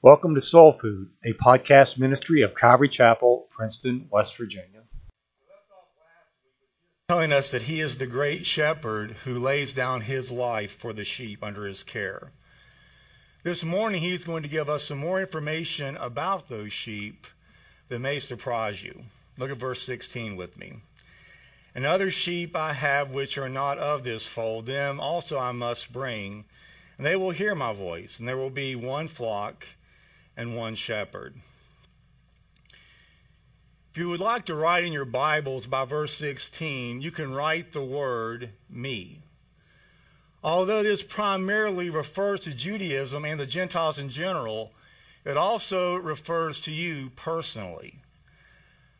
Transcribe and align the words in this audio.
Welcome 0.00 0.36
to 0.36 0.40
Soul 0.40 0.78
Food, 0.80 1.10
a 1.24 1.32
podcast 1.32 1.98
ministry 1.98 2.42
of 2.42 2.54
Calvary 2.54 2.88
Chapel, 2.88 3.48
Princeton, 3.50 4.06
West 4.12 4.36
Virginia. 4.36 4.84
Telling 7.08 7.32
us 7.32 7.50
that 7.50 7.62
he 7.62 7.80
is 7.80 7.98
the 7.98 8.06
great 8.06 8.46
shepherd 8.46 9.10
who 9.24 9.40
lays 9.40 9.72
down 9.72 10.00
his 10.00 10.30
life 10.30 10.76
for 10.76 10.92
the 10.92 11.04
sheep 11.04 11.42
under 11.42 11.66
his 11.66 11.82
care. 11.82 12.30
This 13.42 13.64
morning, 13.64 14.00
he's 14.00 14.24
going 14.24 14.44
to 14.44 14.48
give 14.48 14.68
us 14.68 14.84
some 14.84 14.98
more 14.98 15.20
information 15.20 15.96
about 15.96 16.48
those 16.48 16.72
sheep 16.72 17.26
that 17.88 17.98
may 17.98 18.20
surprise 18.20 18.80
you. 18.80 19.02
Look 19.36 19.50
at 19.50 19.56
verse 19.56 19.82
16 19.82 20.36
with 20.36 20.56
me. 20.56 20.74
And 21.74 21.84
other 21.84 22.12
sheep 22.12 22.54
I 22.54 22.72
have 22.72 23.10
which 23.10 23.36
are 23.36 23.48
not 23.48 23.78
of 23.78 24.04
this 24.04 24.24
fold, 24.24 24.66
them 24.66 25.00
also 25.00 25.40
I 25.40 25.50
must 25.50 25.92
bring, 25.92 26.44
and 26.98 27.04
they 27.04 27.16
will 27.16 27.32
hear 27.32 27.56
my 27.56 27.72
voice, 27.72 28.20
and 28.20 28.28
there 28.28 28.36
will 28.36 28.48
be 28.48 28.76
one 28.76 29.08
flock 29.08 29.66
and 30.38 30.56
one 30.56 30.76
shepherd. 30.76 31.34
If 33.90 33.98
you 33.98 34.08
would 34.08 34.20
like 34.20 34.46
to 34.46 34.54
write 34.54 34.84
in 34.84 34.92
your 34.92 35.04
Bibles 35.04 35.66
by 35.66 35.84
verse 35.84 36.14
16, 36.14 37.02
you 37.02 37.10
can 37.10 37.34
write 37.34 37.72
the 37.72 37.82
word 37.82 38.48
me. 38.70 39.20
Although 40.44 40.84
this 40.84 41.02
primarily 41.02 41.90
refers 41.90 42.42
to 42.42 42.54
Judaism 42.54 43.24
and 43.24 43.40
the 43.40 43.46
Gentiles 43.46 43.98
in 43.98 44.10
general, 44.10 44.72
it 45.24 45.36
also 45.36 45.96
refers 45.96 46.60
to 46.60 46.70
you 46.70 47.10
personally. 47.16 47.98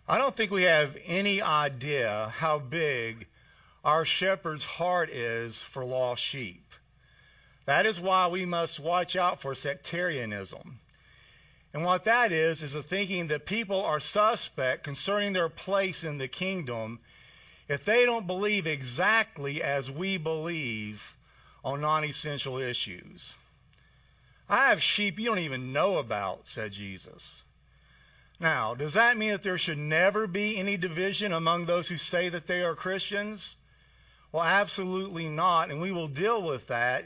I 0.09 0.19
don't 0.19 0.35
think 0.35 0.51
we 0.51 0.65
have 0.65 0.97
any 1.05 1.41
idea 1.41 2.33
how 2.35 2.59
big 2.59 3.29
our 3.85 4.05
shepherd's 4.05 4.65
heart 4.65 5.11
is 5.11 5.63
for 5.63 5.85
lost 5.85 6.25
sheep. 6.25 6.75
That 7.67 7.87
is 7.87 8.01
why 8.01 8.27
we 8.27 8.45
must 8.45 8.81
watch 8.81 9.15
out 9.15 9.41
for 9.41 9.55
sectarianism. 9.55 10.81
And 11.75 11.85
what 11.85 12.05
that 12.05 12.33
is, 12.33 12.63
is 12.63 12.75
a 12.75 12.83
thinking 12.83 13.29
that 13.29 13.45
people 13.47 13.85
are 13.85 14.01
suspect 14.01 14.85
concerning 14.85 15.33
their 15.33 15.51
place 15.51 16.03
in 16.03 16.19
the 16.19 16.29
kingdom 16.29 17.01
if 17.69 17.85
they 17.85 18.07
don't 18.07 18.27
believe 18.27 18.67
exactly 18.67 19.63
as 19.63 19.91
we 19.91 20.17
believe 20.17 21.15
on 21.63 21.83
non 21.83 22.05
essential 22.05 22.57
issues. 22.57 23.35
I 24.49 24.71
have 24.71 24.83
sheep 24.83 25.19
you 25.19 25.27
don't 25.27 25.41
even 25.41 25.75
know 25.75 25.99
about, 25.99 26.49
said 26.49 26.73
Jesus. 26.73 27.43
Now, 28.41 28.75
does 28.75 28.95
that 28.95 29.19
mean 29.19 29.33
that 29.33 29.43
there 29.43 29.59
should 29.59 29.77
never 29.77 30.27
be 30.27 30.57
any 30.57 30.79
division 30.79 31.33
among 31.33 31.67
those 31.67 31.89
who 31.89 31.99
say 31.99 32.31
that 32.31 32.47
they 32.47 32.63
are 32.63 32.75
Christians? 32.75 33.57
Well, 34.33 34.45
absolutely 34.45 35.29
not, 35.29 35.71
and 35.71 35.83
we 35.83 35.93
will 35.93 36.09
deal 36.09 36.43
with 36.43 36.69
that 36.69 37.05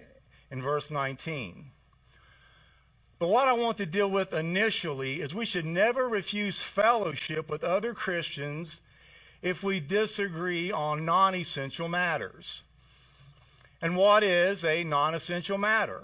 in 0.53 0.63
verse 0.63 0.91
19. 0.91 1.72
But 3.23 3.29
what 3.29 3.47
I 3.47 3.53
want 3.53 3.79
to 3.79 3.87
deal 3.87 4.11
with 4.11 4.33
initially 4.33 5.21
is 5.21 5.33
we 5.33 5.47
should 5.47 5.65
never 5.65 6.09
refuse 6.09 6.61
fellowship 6.61 7.49
with 7.49 7.63
other 7.63 7.95
Christians 7.95 8.81
if 9.43 9.63
we 9.63 9.79
disagree 9.79 10.73
on 10.73 11.05
non 11.05 11.37
essential 11.37 11.87
matters. 11.87 12.65
And 13.81 13.97
what 13.97 14.25
is 14.25 14.65
a 14.65 14.83
non 14.83 15.15
essential 15.15 15.57
matter? 15.57 16.03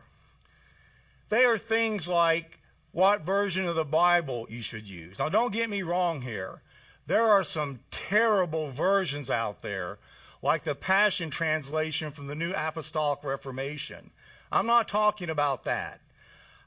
They 1.28 1.44
are 1.44 1.58
things 1.58 2.06
like 2.06 2.60
what 2.92 3.22
version 3.22 3.66
of 3.66 3.74
the 3.74 3.84
Bible 3.84 4.46
you 4.48 4.62
should 4.62 4.88
use. 4.88 5.18
Now, 5.18 5.28
don't 5.28 5.52
get 5.52 5.68
me 5.68 5.82
wrong 5.82 6.22
here. 6.22 6.62
There 7.08 7.32
are 7.32 7.42
some 7.42 7.80
terrible 7.90 8.70
versions 8.70 9.28
out 9.28 9.60
there, 9.60 9.98
like 10.40 10.62
the 10.62 10.76
Passion 10.76 11.30
Translation 11.30 12.12
from 12.12 12.28
the 12.28 12.36
New 12.36 12.52
Apostolic 12.54 13.24
Reformation. 13.24 14.12
I'm 14.52 14.66
not 14.66 14.86
talking 14.86 15.30
about 15.30 15.64
that. 15.64 15.98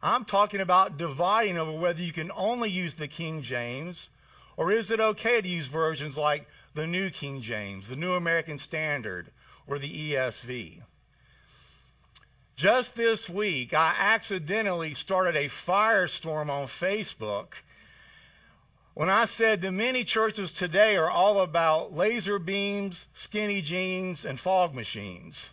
I'm 0.03 0.25
talking 0.25 0.61
about 0.61 0.97
dividing 0.97 1.57
over 1.57 1.71
whether 1.71 2.01
you 2.01 2.11
can 2.11 2.31
only 2.35 2.69
use 2.69 2.95
the 2.95 3.07
King 3.07 3.43
James 3.43 4.09
or 4.57 4.71
is 4.71 4.91
it 4.91 4.99
okay 4.99 5.41
to 5.41 5.47
use 5.47 5.67
versions 5.67 6.17
like 6.17 6.47
the 6.73 6.87
New 6.87 7.09
King 7.09 7.41
James, 7.41 7.87
the 7.87 7.95
New 7.95 8.13
American 8.13 8.57
Standard, 8.57 9.29
or 9.67 9.77
the 9.77 10.13
ESV. 10.13 10.81
Just 12.55 12.95
this 12.95 13.29
week, 13.29 13.73
I 13.73 13.93
accidentally 13.97 14.93
started 14.93 15.35
a 15.35 15.49
firestorm 15.49 16.49
on 16.49 16.67
Facebook 16.67 17.53
when 18.93 19.09
I 19.09 19.25
said 19.25 19.61
the 19.61 19.71
many 19.71 20.03
churches 20.03 20.51
today 20.51 20.97
are 20.97 21.09
all 21.09 21.41
about 21.41 21.95
laser 21.95 22.39
beams, 22.39 23.07
skinny 23.15 23.61
jeans, 23.61 24.25
and 24.25 24.39
fog 24.39 24.73
machines. 24.73 25.49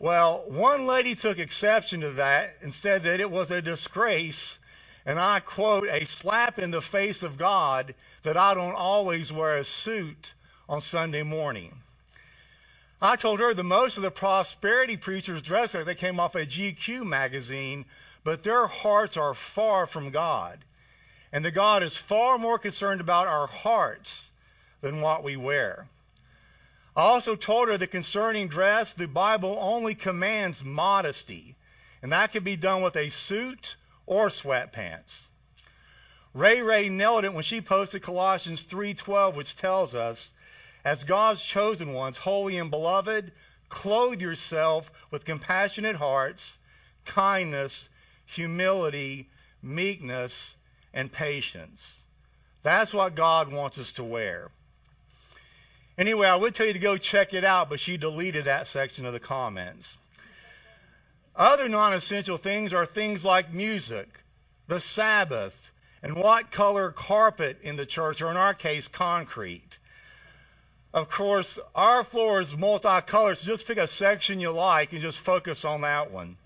Well, 0.00 0.44
one 0.48 0.86
lady 0.86 1.14
took 1.14 1.38
exception 1.38 2.00
to 2.00 2.10
that 2.12 2.54
and 2.62 2.72
said 2.72 3.02
that 3.02 3.20
it 3.20 3.30
was 3.30 3.50
a 3.50 3.60
disgrace, 3.60 4.58
and 5.04 5.20
I 5.20 5.40
quote, 5.40 5.88
a 5.90 6.06
slap 6.06 6.58
in 6.58 6.70
the 6.70 6.80
face 6.80 7.22
of 7.22 7.36
God 7.36 7.94
that 8.22 8.38
I 8.38 8.54
don't 8.54 8.74
always 8.74 9.30
wear 9.30 9.58
a 9.58 9.64
suit 9.64 10.32
on 10.70 10.80
Sunday 10.80 11.22
morning. 11.22 11.74
I 13.02 13.16
told 13.16 13.40
her 13.40 13.52
that 13.52 13.62
most 13.62 13.98
of 13.98 14.02
the 14.02 14.10
prosperity 14.10 14.96
preachers 14.96 15.42
dress 15.42 15.74
like 15.74 15.84
they 15.84 15.94
came 15.94 16.18
off 16.18 16.34
a 16.34 16.46
GQ 16.46 17.04
magazine, 17.04 17.84
but 18.24 18.42
their 18.42 18.66
hearts 18.66 19.18
are 19.18 19.34
far 19.34 19.86
from 19.86 20.12
God. 20.12 20.58
And 21.30 21.44
that 21.44 21.50
God 21.50 21.82
is 21.82 21.98
far 21.98 22.38
more 22.38 22.58
concerned 22.58 23.02
about 23.02 23.26
our 23.26 23.46
hearts 23.46 24.32
than 24.80 25.02
what 25.02 25.22
we 25.24 25.36
wear. 25.36 25.86
I 27.00 27.04
also 27.04 27.34
told 27.34 27.68
her 27.68 27.78
that 27.78 27.86
concerning 27.86 28.48
dress, 28.48 28.92
the 28.92 29.08
Bible 29.08 29.56
only 29.58 29.94
commands 29.94 30.62
modesty, 30.62 31.56
and 32.02 32.12
that 32.12 32.30
can 32.30 32.44
be 32.44 32.56
done 32.56 32.82
with 32.82 32.94
a 32.94 33.08
suit 33.08 33.76
or 34.04 34.28
sweatpants. 34.28 35.28
Ray 36.34 36.60
Ray 36.60 36.90
nailed 36.90 37.24
it 37.24 37.32
when 37.32 37.42
she 37.42 37.62
posted 37.62 38.02
Colossians 38.02 38.64
3:12, 38.64 39.34
which 39.34 39.56
tells 39.56 39.94
us, 39.94 40.34
"As 40.84 41.04
God's 41.04 41.42
chosen 41.42 41.94
ones, 41.94 42.18
holy 42.18 42.58
and 42.58 42.70
beloved, 42.70 43.32
clothe 43.70 44.20
yourself 44.20 44.92
with 45.10 45.24
compassionate 45.24 45.96
hearts, 45.96 46.58
kindness, 47.06 47.88
humility, 48.26 49.30
meekness, 49.62 50.54
and 50.92 51.10
patience." 51.10 52.04
That's 52.62 52.92
what 52.92 53.14
God 53.14 53.50
wants 53.50 53.78
us 53.78 53.92
to 53.92 54.04
wear. 54.04 54.50
Anyway, 55.98 56.26
I 56.26 56.36
would 56.36 56.54
tell 56.54 56.66
you 56.66 56.72
to 56.72 56.78
go 56.78 56.96
check 56.96 57.34
it 57.34 57.44
out, 57.44 57.68
but 57.68 57.80
she 57.80 57.96
deleted 57.96 58.44
that 58.44 58.66
section 58.66 59.06
of 59.06 59.12
the 59.12 59.20
comments. 59.20 59.98
Other 61.36 61.68
non 61.68 61.92
essential 61.92 62.36
things 62.36 62.72
are 62.72 62.86
things 62.86 63.24
like 63.24 63.52
music, 63.52 64.08
the 64.66 64.80
Sabbath, 64.80 65.72
and 66.02 66.16
what 66.16 66.50
color 66.50 66.90
carpet 66.90 67.58
in 67.62 67.76
the 67.76 67.86
church, 67.86 68.22
or 68.22 68.30
in 68.30 68.36
our 68.36 68.54
case, 68.54 68.88
concrete. 68.88 69.78
Of 70.92 71.08
course, 71.08 71.58
our 71.74 72.02
floor 72.02 72.40
is 72.40 72.56
multicolored, 72.56 73.38
so 73.38 73.46
just 73.46 73.66
pick 73.66 73.78
a 73.78 73.86
section 73.86 74.40
you 74.40 74.50
like 74.50 74.92
and 74.92 75.00
just 75.00 75.20
focus 75.20 75.64
on 75.64 75.82
that 75.82 76.10
one. 76.10 76.36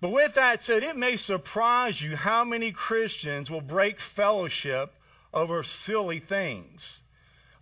But 0.00 0.10
with 0.10 0.34
that 0.34 0.62
said, 0.62 0.82
it 0.82 0.96
may 0.96 1.16
surprise 1.16 2.00
you 2.00 2.16
how 2.16 2.44
many 2.44 2.72
Christians 2.72 3.50
will 3.50 3.60
break 3.60 4.00
fellowship 4.00 4.92
over 5.32 5.62
silly 5.62 6.20
things. 6.20 7.00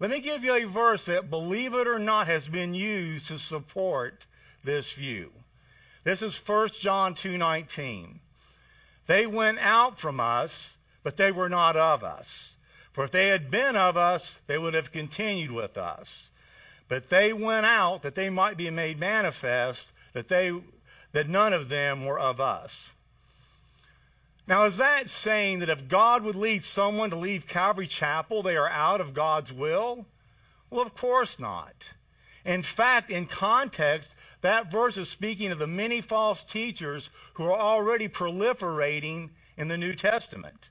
Let 0.02 0.10
me 0.10 0.18
give 0.18 0.42
you 0.42 0.54
a 0.54 0.64
verse 0.64 1.04
that, 1.04 1.30
believe 1.30 1.74
it 1.74 1.86
or 1.86 2.00
not, 2.00 2.26
has 2.26 2.48
been 2.48 2.74
used 2.74 3.28
to 3.28 3.38
support 3.38 4.26
this 4.64 4.92
view. 4.94 5.30
This 6.02 6.22
is 6.22 6.36
1 6.36 6.70
John 6.80 7.14
2:19. 7.14 8.18
They 9.06 9.28
went 9.28 9.60
out 9.60 10.00
from 10.00 10.18
us, 10.18 10.76
but 11.04 11.16
they 11.16 11.30
were 11.30 11.48
not 11.48 11.76
of 11.76 12.02
us. 12.02 12.56
For 12.94 13.04
if 13.04 13.12
they 13.12 13.28
had 13.28 13.48
been 13.48 13.76
of 13.76 13.96
us, 13.96 14.42
they 14.48 14.58
would 14.58 14.74
have 14.74 14.90
continued 14.90 15.52
with 15.52 15.78
us. 15.78 16.30
But 16.88 17.08
they 17.08 17.32
went 17.32 17.66
out 17.66 18.02
that 18.02 18.16
they 18.16 18.28
might 18.28 18.56
be 18.56 18.70
made 18.70 18.98
manifest 18.98 19.92
that 20.14 20.26
they 20.26 20.52
that 21.12 21.28
none 21.28 21.52
of 21.52 21.68
them 21.68 22.06
were 22.06 22.18
of 22.18 22.40
us. 22.40 22.90
Now, 24.46 24.64
is 24.64 24.78
that 24.78 25.08
saying 25.08 25.60
that 25.60 25.68
if 25.68 25.88
God 25.88 26.24
would 26.24 26.34
lead 26.34 26.64
someone 26.64 27.10
to 27.10 27.16
leave 27.16 27.46
Calvary 27.46 27.86
Chapel, 27.86 28.42
they 28.42 28.56
are 28.56 28.68
out 28.68 29.00
of 29.00 29.14
God's 29.14 29.52
will? 29.52 30.04
Well, 30.68 30.82
of 30.82 30.94
course 30.94 31.38
not. 31.38 31.74
In 32.44 32.62
fact, 32.62 33.10
in 33.10 33.26
context, 33.26 34.14
that 34.40 34.70
verse 34.70 34.96
is 34.96 35.08
speaking 35.08 35.52
of 35.52 35.60
the 35.60 35.68
many 35.68 36.00
false 36.00 36.42
teachers 36.42 37.08
who 37.34 37.44
are 37.44 37.58
already 37.58 38.08
proliferating 38.08 39.30
in 39.56 39.68
the 39.68 39.78
New 39.78 39.94
Testament. 39.94 40.70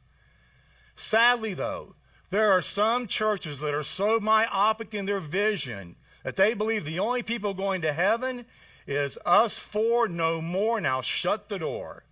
Sadly, 0.98 1.54
though, 1.54 1.96
there 2.30 2.52
are 2.52 2.62
some 2.62 3.08
churches 3.08 3.62
that 3.62 3.74
are 3.74 3.84
so 3.84 4.20
myopic 4.20 4.94
in 4.94 5.06
their 5.06 5.22
vision 5.22 5.96
that 6.24 6.36
they 6.36 6.54
believe 6.54 6.84
the 6.84 7.00
only 7.00 7.24
people 7.24 7.54
going 7.54 7.82
to 7.84 7.94
heaven 7.94 8.46
is 8.86 9.18
us 9.26 9.58
four, 9.58 10.10
no 10.10 10.42
more. 10.42 10.82
Now 10.82 11.02
shut 11.02 11.48
the 11.48 11.60
door. 11.60 12.04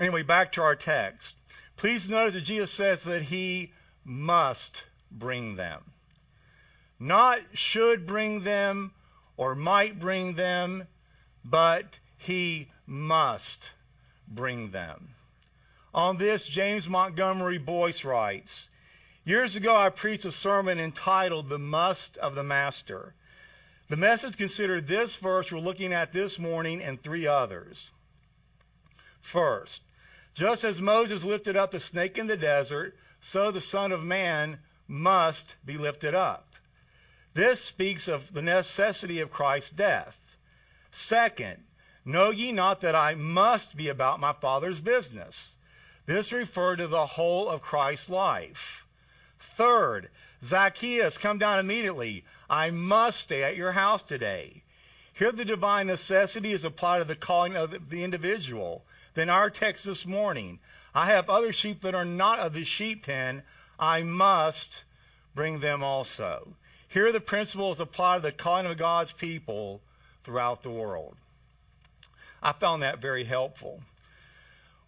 Anyway, 0.00 0.22
back 0.22 0.52
to 0.52 0.62
our 0.62 0.76
text. 0.76 1.36
Please 1.76 2.08
notice 2.08 2.34
that 2.34 2.42
Jesus 2.42 2.70
says 2.70 3.04
that 3.04 3.22
he 3.22 3.72
must 4.04 4.84
bring 5.10 5.56
them. 5.56 5.82
Not 7.00 7.40
should 7.54 8.06
bring 8.06 8.42
them 8.42 8.92
or 9.36 9.54
might 9.54 9.98
bring 9.98 10.34
them, 10.34 10.86
but 11.44 11.98
he 12.16 12.70
must 12.86 13.70
bring 14.26 14.70
them. 14.70 15.14
On 15.94 16.16
this, 16.16 16.46
James 16.46 16.88
Montgomery 16.88 17.58
Boice 17.58 18.04
writes, 18.04 18.68
Years 19.24 19.56
ago, 19.56 19.76
I 19.76 19.90
preached 19.90 20.24
a 20.24 20.32
sermon 20.32 20.80
entitled 20.80 21.48
The 21.48 21.58
Must 21.58 22.16
of 22.18 22.34
the 22.34 22.42
Master. 22.42 23.14
The 23.88 23.96
message 23.96 24.36
considered 24.36 24.86
this 24.86 25.16
verse 25.16 25.50
we're 25.50 25.58
looking 25.58 25.92
at 25.92 26.12
this 26.12 26.38
morning 26.38 26.82
and 26.82 27.02
three 27.02 27.26
others. 27.26 27.90
First, 29.28 29.82
just 30.32 30.64
as 30.64 30.80
Moses 30.80 31.22
lifted 31.22 31.54
up 31.54 31.70
the 31.70 31.80
snake 31.80 32.16
in 32.16 32.28
the 32.28 32.36
desert, 32.38 32.96
so 33.20 33.50
the 33.50 33.60
Son 33.60 33.92
of 33.92 34.02
Man 34.02 34.58
must 34.86 35.54
be 35.66 35.76
lifted 35.76 36.14
up. 36.14 36.54
This 37.34 37.60
speaks 37.62 38.08
of 38.08 38.32
the 38.32 38.40
necessity 38.40 39.20
of 39.20 39.30
Christ's 39.30 39.68
death. 39.68 40.18
Second, 40.92 41.62
know 42.06 42.30
ye 42.30 42.52
not 42.52 42.80
that 42.80 42.94
I 42.94 43.16
must 43.16 43.76
be 43.76 43.88
about 43.88 44.18
my 44.18 44.32
Father's 44.32 44.80
business? 44.80 45.58
This 46.06 46.32
referred 46.32 46.76
to 46.76 46.86
the 46.86 47.04
whole 47.04 47.50
of 47.50 47.60
Christ's 47.60 48.08
life. 48.08 48.86
Third, 49.38 50.08
Zacchaeus, 50.42 51.18
come 51.18 51.36
down 51.36 51.58
immediately. 51.58 52.24
I 52.48 52.70
must 52.70 53.20
stay 53.20 53.44
at 53.44 53.56
your 53.56 53.72
house 53.72 54.02
today. 54.02 54.62
Here 55.12 55.32
the 55.32 55.44
divine 55.44 55.86
necessity 55.86 56.52
is 56.52 56.64
applied 56.64 57.00
to 57.00 57.04
the 57.04 57.14
calling 57.14 57.56
of 57.56 57.90
the 57.90 58.04
individual. 58.04 58.86
Then 59.14 59.28
our 59.30 59.50
text 59.50 59.84
this 59.84 60.06
morning, 60.06 60.60
I 60.94 61.06
have 61.06 61.28
other 61.28 61.52
sheep 61.52 61.82
that 61.82 61.94
are 61.94 62.04
not 62.04 62.38
of 62.38 62.52
the 62.54 62.64
sheep 62.64 63.06
pen. 63.06 63.42
I 63.78 64.02
must 64.02 64.84
bring 65.34 65.60
them 65.60 65.82
also. 65.82 66.54
Here 66.88 67.12
the 67.12 67.20
principle 67.20 67.70
is 67.70 67.80
applied 67.80 68.16
to 68.16 68.22
the 68.22 68.32
calling 68.32 68.66
of 68.66 68.76
God's 68.76 69.12
people 69.12 69.80
throughout 70.24 70.62
the 70.62 70.70
world. 70.70 71.16
I 72.42 72.52
found 72.52 72.82
that 72.82 73.00
very 73.00 73.24
helpful. 73.24 73.82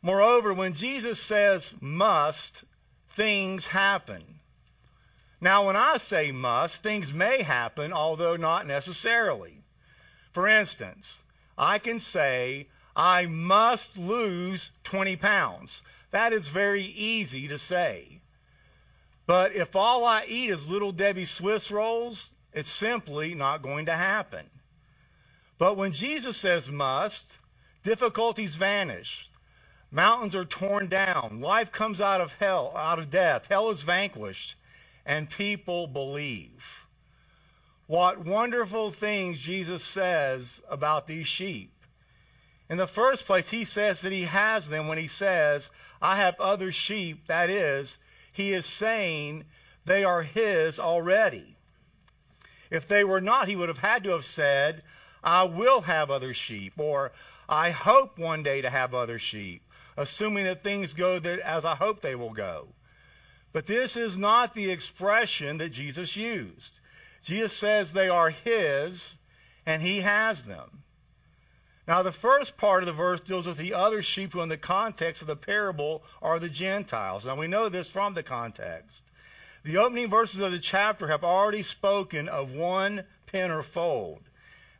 Moreover, 0.02 0.54
when 0.54 0.74
Jesus 0.74 1.20
says 1.20 1.74
must, 1.80 2.64
things 3.10 3.66
happen. 3.66 4.40
Now, 5.40 5.66
when 5.66 5.76
I 5.76 5.96
say 5.96 6.32
must, 6.32 6.82
things 6.82 7.12
may 7.12 7.42
happen, 7.42 7.92
although 7.92 8.36
not 8.36 8.66
necessarily. 8.66 9.62
For 10.32 10.46
instance, 10.46 11.22
I 11.56 11.78
can 11.78 11.98
say, 12.00 12.68
I 12.96 13.26
must 13.26 13.96
lose 13.96 14.70
20 14.84 15.16
pounds. 15.16 15.82
That 16.10 16.32
is 16.32 16.48
very 16.48 16.82
easy 16.82 17.48
to 17.48 17.58
say. 17.58 18.20
But 19.26 19.54
if 19.54 19.76
all 19.76 20.04
I 20.04 20.24
eat 20.26 20.50
is 20.50 20.68
Little 20.68 20.92
Debbie 20.92 21.24
Swiss 21.24 21.70
rolls, 21.70 22.32
it's 22.52 22.70
simply 22.70 23.34
not 23.34 23.62
going 23.62 23.86
to 23.86 23.92
happen. 23.92 24.44
But 25.58 25.76
when 25.76 25.92
Jesus 25.92 26.36
says 26.36 26.70
must, 26.70 27.26
difficulties 27.84 28.56
vanish. 28.56 29.28
Mountains 29.90 30.34
are 30.36 30.44
torn 30.44 30.88
down. 30.88 31.40
Life 31.40 31.72
comes 31.72 32.00
out 32.00 32.20
of 32.20 32.32
hell, 32.38 32.72
out 32.76 32.98
of 32.98 33.10
death. 33.10 33.46
Hell 33.48 33.70
is 33.70 33.82
vanquished 33.82 34.56
and 35.06 35.28
people 35.30 35.86
believe. 35.86 36.86
What 37.86 38.24
wonderful 38.24 38.92
things 38.92 39.38
Jesus 39.38 39.82
says 39.82 40.62
about 40.70 41.06
these 41.06 41.26
sheep. 41.26 41.72
In 42.70 42.76
the 42.76 42.86
first 42.86 43.26
place, 43.26 43.50
he 43.50 43.64
says 43.64 44.02
that 44.02 44.12
he 44.12 44.22
has 44.22 44.68
them 44.68 44.86
when 44.86 44.96
he 44.96 45.08
says, 45.08 45.70
I 46.00 46.16
have 46.16 46.38
other 46.38 46.70
sheep. 46.70 47.26
That 47.26 47.50
is, 47.50 47.98
he 48.30 48.52
is 48.52 48.64
saying 48.64 49.44
they 49.84 50.04
are 50.04 50.22
his 50.22 50.78
already. 50.78 51.56
If 52.70 52.86
they 52.86 53.02
were 53.02 53.20
not, 53.20 53.48
he 53.48 53.56
would 53.56 53.68
have 53.68 53.78
had 53.78 54.04
to 54.04 54.10
have 54.10 54.24
said, 54.24 54.84
I 55.24 55.42
will 55.42 55.80
have 55.80 56.12
other 56.12 56.32
sheep, 56.32 56.74
or 56.78 57.10
I 57.48 57.70
hope 57.70 58.18
one 58.18 58.44
day 58.44 58.60
to 58.62 58.70
have 58.70 58.94
other 58.94 59.18
sheep, 59.18 59.62
assuming 59.96 60.44
that 60.44 60.62
things 60.62 60.94
go 60.94 61.14
as 61.16 61.64
I 61.64 61.74
hope 61.74 62.00
they 62.00 62.14
will 62.14 62.32
go. 62.32 62.68
But 63.52 63.66
this 63.66 63.96
is 63.96 64.16
not 64.16 64.54
the 64.54 64.70
expression 64.70 65.58
that 65.58 65.70
Jesus 65.70 66.16
used. 66.16 66.78
Jesus 67.24 67.52
says 67.52 67.92
they 67.92 68.08
are 68.08 68.30
his 68.30 69.18
and 69.66 69.82
he 69.82 70.02
has 70.02 70.44
them. 70.44 70.84
Now, 71.90 72.04
the 72.04 72.12
first 72.12 72.56
part 72.56 72.84
of 72.84 72.86
the 72.86 72.92
verse 72.92 73.20
deals 73.20 73.48
with 73.48 73.56
the 73.56 73.74
other 73.74 74.00
sheep 74.00 74.32
who, 74.32 74.42
in 74.42 74.48
the 74.48 74.56
context 74.56 75.22
of 75.22 75.26
the 75.26 75.34
parable, 75.34 76.04
are 76.22 76.38
the 76.38 76.48
Gentiles. 76.48 77.26
Now, 77.26 77.34
we 77.34 77.48
know 77.48 77.68
this 77.68 77.90
from 77.90 78.14
the 78.14 78.22
context. 78.22 79.02
The 79.64 79.78
opening 79.78 80.08
verses 80.08 80.38
of 80.38 80.52
the 80.52 80.60
chapter 80.60 81.08
have 81.08 81.24
already 81.24 81.64
spoken 81.64 82.28
of 82.28 82.52
one 82.52 83.04
pen 83.26 83.50
or 83.50 83.64
fold, 83.64 84.22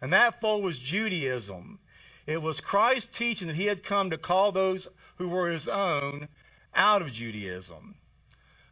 and 0.00 0.12
that 0.12 0.40
fold 0.40 0.62
was 0.62 0.78
Judaism. 0.78 1.80
It 2.28 2.40
was 2.40 2.60
Christ 2.60 3.12
teaching 3.12 3.48
that 3.48 3.56
he 3.56 3.66
had 3.66 3.82
come 3.82 4.10
to 4.10 4.16
call 4.16 4.52
those 4.52 4.86
who 5.16 5.30
were 5.30 5.50
his 5.50 5.66
own 5.68 6.28
out 6.76 7.02
of 7.02 7.10
Judaism. 7.10 7.96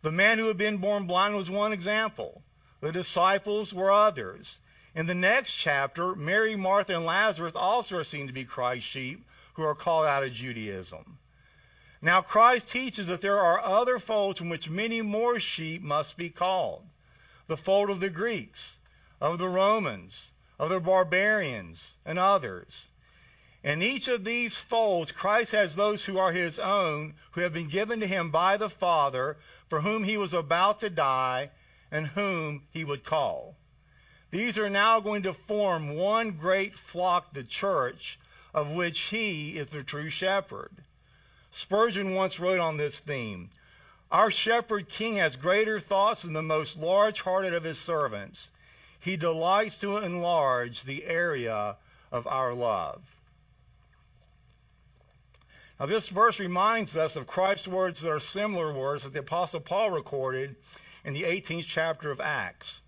The 0.02 0.12
man 0.12 0.38
who 0.38 0.46
had 0.46 0.58
been 0.58 0.76
born 0.76 1.08
blind 1.08 1.34
was 1.34 1.50
one 1.50 1.73
example. 1.73 2.44
The 2.79 2.93
disciples 2.93 3.75
were 3.75 3.91
others. 3.91 4.61
In 4.94 5.06
the 5.06 5.14
next 5.14 5.52
chapter, 5.55 6.14
Mary, 6.14 6.56
Martha, 6.56 6.96
and 6.96 7.05
Lazarus 7.05 7.55
also 7.55 7.99
are 7.99 8.05
seen 8.05 8.26
to 8.26 8.32
be 8.32 8.44
Christ's 8.44 8.88
sheep 8.88 9.26
who 9.55 9.62
are 9.62 9.75
called 9.75 10.06
out 10.06 10.25
of 10.25 10.32
Judaism. 10.32 11.19
Now, 12.00 12.23
Christ 12.23 12.69
teaches 12.69 13.08
that 13.08 13.20
there 13.20 13.40
are 13.40 13.61
other 13.61 13.99
folds 13.99 14.38
from 14.38 14.49
which 14.49 14.70
many 14.70 15.02
more 15.02 15.38
sheep 15.40 15.82
must 15.82 16.17
be 16.17 16.31
called. 16.31 16.88
The 17.49 17.56
fold 17.56 17.90
of 17.90 18.00
the 18.00 18.08
Greeks, 18.08 18.79
of 19.20 19.38
the 19.38 19.49
Romans, 19.49 20.32
of 20.58 20.70
the 20.70 20.81
barbarians, 20.81 21.94
and 22.06 22.19
others. 22.19 22.88
In 23.62 23.82
each 23.82 24.08
of 24.08 24.25
these 24.25 24.56
folds, 24.56 25.12
Christ 25.12 25.52
has 25.52 25.75
those 25.76 26.05
who 26.05 26.19
are 26.19 26.32
his 26.32 26.58
own, 26.58 27.17
who 27.32 27.43
have 27.43 27.52
been 27.52 27.69
given 27.69 28.00
to 28.00 28.06
him 28.06 28.31
by 28.31 28.56
the 28.56 28.70
Father, 28.70 29.37
for 29.69 29.82
whom 29.82 30.05
he 30.05 30.17
was 30.17 30.32
about 30.32 30.81
to 30.81 30.88
die 30.88 31.50
and 31.91 32.06
whom 32.06 32.67
he 32.70 32.84
would 32.84 33.05
call. 33.05 33.57
These 34.31 34.59
are 34.59 34.69
now 34.69 35.01
going 35.01 35.23
to 35.23 35.33
form 35.33 35.97
one 35.97 36.33
great 36.33 36.77
flock, 36.77 37.33
the 37.33 37.45
church, 37.45 38.19
of 38.53 38.71
which 38.71 39.01
he 39.01 39.57
is 39.57 39.69
the 39.69 39.83
true 39.83 40.11
shepherd. 40.11 40.71
Spurgeon 41.51 42.15
once 42.15 42.39
wrote 42.39 42.61
on 42.61 42.77
this 42.77 43.01
theme 43.01 43.51
Our 44.11 44.31
shepherd 44.31 44.89
king 44.89 45.17
has 45.17 45.37
greater 45.37 45.81
thoughts 45.81 46.23
than 46.23 46.35
the 46.35 46.43
most 46.43 46.77
large 46.77 47.23
hearted 47.23 47.55
of 47.55 47.65
his 47.65 47.79
servants. 47.79 48.51
He 49.01 49.17
delights 49.17 49.79
to 49.79 49.97
enlarge 49.97 50.83
the 50.83 51.05
area 51.05 51.77
of 52.13 52.27
our 52.27 52.53
love. 52.53 53.01
Now, 55.81 55.87
this 55.87 56.08
verse 56.08 56.39
reminds 56.39 56.97
us 56.97 57.17
of 57.17 57.27
Christ's 57.27 57.69
words 57.69 58.01
that 58.01 58.11
are 58.11 58.20
similar 58.20 58.73
words 58.73 59.05
that 59.05 59.13
the 59.13 59.20
Apostle 59.20 59.61
Paul 59.61 59.91
recorded 59.91 60.56
in 61.05 61.15
the 61.15 61.23
18th 61.23 61.67
chapter 61.67 62.11
of 62.11 62.20
Acts. 62.20 62.82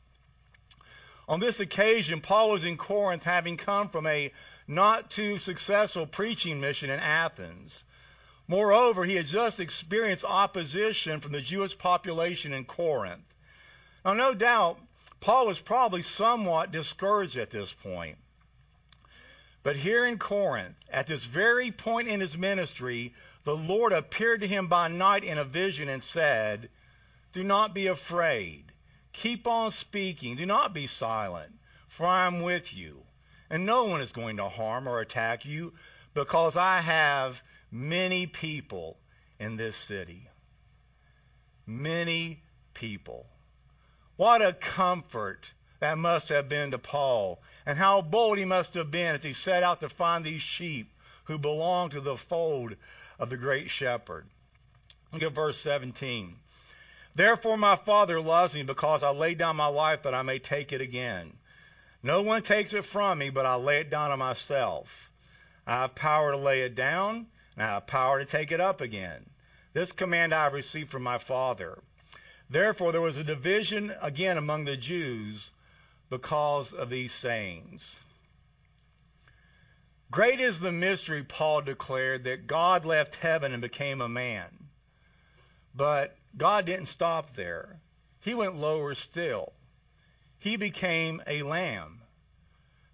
On 1.31 1.39
this 1.39 1.61
occasion, 1.61 2.21
Paul 2.21 2.51
was 2.51 2.65
in 2.65 2.77
Corinth 2.77 3.23
having 3.23 3.57
come 3.57 3.89
from 3.89 4.05
a 4.09 4.33
not 4.67 5.13
too 5.13 5.39
successful 5.39 6.05
preaching 6.05 6.61
mission 6.61 6.91
in 6.91 6.99
Athens. 6.99 7.85
Moreover, 8.49 9.05
he 9.05 9.15
had 9.15 9.27
just 9.27 9.61
experienced 9.61 10.25
opposition 10.25 11.21
from 11.21 11.31
the 11.31 11.41
Jewish 11.41 11.79
population 11.79 12.53
in 12.53 12.65
Corinth. 12.65 13.23
Now, 14.05 14.15
no 14.15 14.35
doubt, 14.35 14.81
Paul 15.21 15.47
was 15.47 15.61
probably 15.61 16.03
somewhat 16.03 16.73
discouraged 16.73 17.37
at 17.37 17.53
this 17.53 17.73
point. 17.73 18.19
But 19.63 19.77
here 19.77 20.05
in 20.05 20.19
Corinth, 20.19 20.75
at 20.91 21.07
this 21.07 21.27
very 21.27 21.71
point 21.71 22.09
in 22.09 22.19
his 22.19 22.37
ministry, 22.37 23.15
the 23.45 23.55
Lord 23.55 23.93
appeared 23.93 24.41
to 24.41 24.49
him 24.49 24.67
by 24.67 24.89
night 24.89 25.23
in 25.23 25.39
a 25.39 25.45
vision 25.45 25.89
and 25.89 26.03
said, 26.03 26.71
Do 27.33 27.45
not 27.45 27.73
be 27.73 27.87
afraid. 27.87 28.65
Keep 29.21 29.47
on 29.47 29.71
speaking. 29.71 30.37
Do 30.37 30.47
not 30.47 30.73
be 30.73 30.87
silent, 30.87 31.53
for 31.89 32.07
I 32.07 32.27
am 32.27 32.41
with 32.41 32.75
you. 32.75 33.03
And 33.51 33.67
no 33.67 33.85
one 33.85 34.01
is 34.01 34.13
going 34.13 34.39
to 34.39 34.49
harm 34.49 34.89
or 34.89 35.01
attack 35.01 35.45
you 35.45 35.75
because 36.15 36.57
I 36.57 36.81
have 36.81 37.43
many 37.71 38.27
people 38.27 38.97
in 39.39 39.59
this 39.59 39.77
city. 39.77 40.27
Many 41.67 42.43
people. 42.73 43.27
What 44.17 44.41
a 44.41 44.55
comfort 44.55 45.53
that 45.81 45.99
must 45.99 46.31
have 46.31 46.49
been 46.49 46.71
to 46.71 46.79
Paul, 46.79 47.43
and 47.67 47.77
how 47.77 48.01
bold 48.01 48.39
he 48.39 48.47
must 48.47 48.73
have 48.73 48.91
been 48.91 49.17
as 49.17 49.25
he 49.25 49.35
set 49.35 49.63
out 49.63 49.83
to 49.83 49.91
find 49.91 50.25
these 50.25 50.41
sheep 50.41 50.91
who 51.25 51.37
belong 51.37 51.91
to 51.91 52.01
the 52.01 52.17
fold 52.17 52.75
of 53.19 53.29
the 53.29 53.37
great 53.37 53.69
shepherd. 53.69 54.27
Look 55.13 55.23
at 55.23 55.33
verse 55.33 55.59
17. 55.59 56.37
Therefore 57.21 57.59
my 57.59 57.77
Father 57.77 58.19
loves 58.19 58.55
me 58.55 58.63
because 58.63 59.03
I 59.03 59.11
lay 59.11 59.35
down 59.35 59.57
my 59.57 59.67
life 59.67 60.05
that 60.05 60.15
I 60.15 60.23
may 60.23 60.39
take 60.39 60.73
it 60.73 60.81
again. 60.81 61.37
No 62.03 62.23
one 62.23 62.41
takes 62.41 62.73
it 62.73 62.87
from 62.87 63.19
me, 63.19 63.29
but 63.29 63.45
I 63.45 63.57
lay 63.57 63.81
it 63.81 63.91
down 63.91 64.11
on 64.11 64.19
myself. 64.19 65.13
I 65.67 65.83
have 65.83 65.95
power 65.95 66.31
to 66.31 66.39
lay 66.39 66.63
it 66.63 66.75
down, 66.75 67.27
and 67.57 67.63
I 67.63 67.75
have 67.75 67.87
power 67.87 68.21
to 68.21 68.25
take 68.25 68.53
it 68.53 68.61
up 68.63 68.81
again. 68.81 69.29
This 69.75 69.93
command 69.93 70.33
I 70.33 70.45
have 70.45 70.55
received 70.55 70.91
from 70.91 71.03
my 71.03 71.19
Father. 71.19 71.83
Therefore 72.49 72.91
there 72.91 73.03
was 73.03 73.19
a 73.19 73.23
division 73.23 73.95
again 74.01 74.39
among 74.39 74.65
the 74.65 74.79
Jews 74.79 75.53
because 76.09 76.73
of 76.73 76.89
these 76.89 77.13
sayings. 77.13 78.01
Great 80.11 80.41
is 80.41 80.59
the 80.59 80.73
mystery, 80.73 81.23
Paul 81.23 81.61
declared, 81.61 82.25
that 82.25 82.47
God 82.47 82.87
left 82.87 83.17
heaven 83.17 83.53
and 83.53 83.61
became 83.61 84.01
a 84.01 84.09
man. 84.09 84.60
But 85.75 86.17
God 86.37 86.67
didn't 86.67 86.87
stop 86.87 87.35
there. 87.35 87.81
He 88.21 88.35
went 88.35 88.57
lower 88.57 88.95
still. 88.95 89.53
He 90.39 90.57
became 90.57 91.23
a 91.27 91.43
lamb. 91.43 92.03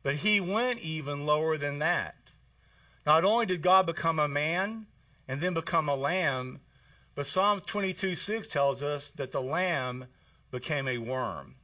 But 0.02 0.16
he 0.16 0.40
went 0.40 0.80
even 0.80 1.26
lower 1.26 1.56
than 1.56 1.78
that. 1.78 2.16
Not 3.06 3.24
only 3.24 3.46
did 3.46 3.62
God 3.62 3.86
become 3.86 4.18
a 4.18 4.28
man 4.28 4.86
and 5.28 5.40
then 5.40 5.54
become 5.54 5.88
a 5.88 5.96
lamb, 5.96 6.60
but 7.14 7.26
Psalm 7.26 7.60
22:6 7.60 8.48
tells 8.48 8.82
us 8.82 9.10
that 9.10 9.32
the 9.32 9.40
lamb 9.40 10.08
became 10.50 10.88
a 10.88 10.98
worm. 10.98 11.56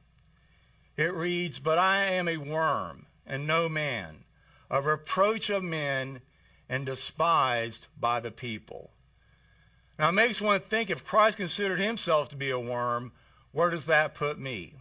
It 0.95 1.13
reads, 1.13 1.59
But 1.59 1.77
I 1.77 2.05
am 2.05 2.27
a 2.27 2.37
worm 2.37 3.07
and 3.25 3.45
no 3.45 3.69
man, 3.69 4.23
a 4.69 4.81
reproach 4.81 5.49
of 5.49 5.63
men 5.63 6.21
and 6.69 6.85
despised 6.85 7.87
by 7.99 8.19
the 8.19 8.31
people. 8.31 8.92
Now 9.99 10.09
it 10.09 10.13
makes 10.13 10.41
one 10.41 10.59
think 10.59 10.89
if 10.89 11.05
Christ 11.05 11.37
considered 11.37 11.79
himself 11.79 12.29
to 12.29 12.35
be 12.35 12.49
a 12.49 12.59
worm, 12.59 13.11
where 13.51 13.69
does 13.69 13.85
that 13.85 14.15
put 14.15 14.39
me? 14.39 14.73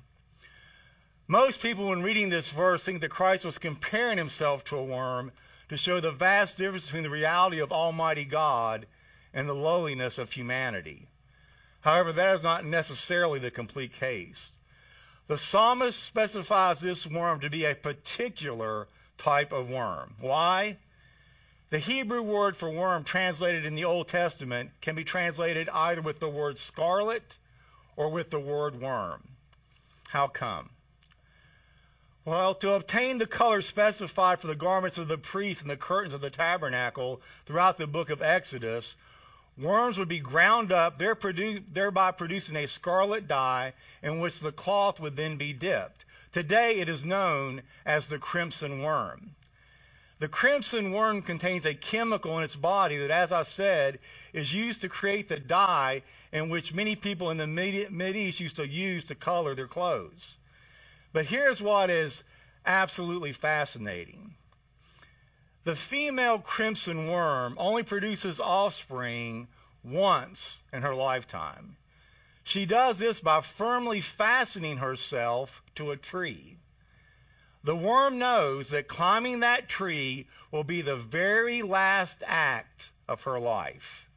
Most 1.29 1.63
people, 1.63 1.89
when 1.89 2.03
reading 2.03 2.31
this 2.31 2.51
verse, 2.51 2.85
think 2.85 3.01
that 3.01 3.11
Christ 3.11 3.45
was 3.45 3.59
comparing 3.59 4.19
himself 4.19 4.65
to 4.65 4.77
a 4.77 4.85
worm 4.85 5.33
to 5.69 5.77
show 5.77 6.01
the 6.01 6.11
vast 6.11 6.59
difference 6.59 6.87
between 6.87 7.05
the 7.05 7.11
reality 7.11 7.61
of 7.61 7.73
Almighty 7.73 8.25
God 8.25 8.87
and 9.33 9.49
the 9.49 9.55
lowliness 9.55 10.19
of 10.19 10.33
humanity. 10.33 11.09
However, 11.81 12.13
that 12.13 12.35
is 12.35 12.43
not 12.43 12.65
necessarily 12.65 13.39
the 13.39 13.51
complete 13.51 13.93
case. 13.93 14.53
The 15.29 15.39
psalmist 15.39 16.03
specifies 16.03 16.81
this 16.81 17.07
worm 17.07 17.41
to 17.41 17.51
be 17.51 17.65
a 17.65 17.75
particular 17.75 18.89
type 19.19 19.53
of 19.53 19.71
worm. 19.71 20.15
Why? 20.21 20.79
The 21.73 21.79
Hebrew 21.79 22.21
word 22.21 22.55
for 22.55 22.69
worm 22.69 23.03
translated 23.03 23.65
in 23.65 23.75
the 23.75 23.87
Old 23.87 24.07
Testament 24.07 24.73
can 24.83 24.95
be 24.95 25.05
translated 25.05 25.71
either 25.71 26.03
with 26.03 26.21
the 26.21 26.29
word 26.29 26.59
scarlet 26.59 27.39
or 27.97 28.11
with 28.11 28.29
the 28.29 28.39
word 28.39 28.79
worm. 28.79 29.27
How 30.11 30.29
come? 30.29 30.69
Well, 32.27 32.55
to 32.57 32.75
obtain 32.75 33.17
the 33.17 33.27
color 33.27 33.63
specified 33.63 34.39
for 34.39 34.49
the 34.49 34.55
garments 34.55 34.99
of 34.99 35.09
the 35.09 35.17
priests 35.17 35.63
and 35.63 35.71
the 35.71 35.79
curtains 35.79 36.13
of 36.13 36.21
the 36.21 36.29
tabernacle 36.29 37.23
throughout 37.47 37.79
the 37.79 37.87
book 37.87 38.11
of 38.11 38.21
Exodus, 38.21 38.95
worms 39.57 39.97
would 39.97 40.09
be 40.09 40.21
ground 40.21 40.73
up, 40.73 40.99
thereby 40.99 42.11
producing 42.11 42.57
a 42.57 42.69
scarlet 42.69 43.27
dye 43.27 43.73
in 44.03 44.21
which 44.21 44.41
the 44.41 44.53
cloth 44.53 45.01
would 45.01 45.17
then 45.17 45.39
be 45.39 45.55
dipped. 45.55 46.05
Today 46.33 46.81
it 46.81 46.91
is 46.91 47.03
known 47.03 47.63
as 47.87 48.09
the 48.09 48.19
crimson 48.19 48.83
worm. 48.83 49.35
The 50.23 50.29
crimson 50.29 50.93
worm 50.93 51.23
contains 51.23 51.67
a 51.67 51.75
chemical 51.75 52.39
in 52.39 52.45
its 52.45 52.55
body 52.55 52.97
that, 52.99 53.11
as 53.11 53.33
I 53.33 53.43
said, 53.43 53.99
is 54.33 54.55
used 54.55 54.83
to 54.83 54.89
create 54.89 55.29
the 55.29 55.41
dye 55.41 56.03
in 56.31 56.49
which 56.49 56.73
many 56.73 56.95
people 56.95 57.33
in 57.33 57.39
the 57.39 57.47
Mid 57.49 58.15
East 58.15 58.39
used 58.39 58.55
to 58.55 58.69
use 58.69 59.03
to 59.07 59.17
color 59.17 59.57
their 59.57 59.67
clothes. 59.67 60.37
But 61.13 61.27
here's 61.27 61.61
what 61.61 61.91
is 61.91 62.23
absolutely 62.65 63.33
fascinating. 63.33 64.37
The 65.65 65.75
female 65.75 66.39
crimson 66.39 67.09
worm 67.09 67.57
only 67.59 67.83
produces 67.83 68.39
offspring 68.39 69.49
once 69.83 70.63
in 70.73 70.83
her 70.83 70.95
lifetime. 70.95 71.77
She 72.45 72.65
does 72.65 73.01
this 73.01 73.19
by 73.19 73.41
firmly 73.41 74.01
fastening 74.01 74.77
herself 74.77 75.65
to 75.75 75.91
a 75.91 75.97
tree. 75.97 76.59
The 77.65 77.77
worm 77.77 78.19
knows 78.19 78.71
that 78.71 78.89
climbing 78.89 79.41
that 79.41 79.69
tree 79.69 80.27
will 80.51 80.65
be 80.65 80.83
the 80.83 80.97
very 80.97 81.63
last 81.63 82.25
act 82.27 82.91
of 83.07 83.23
her 83.23 83.39
life. 83.39 84.09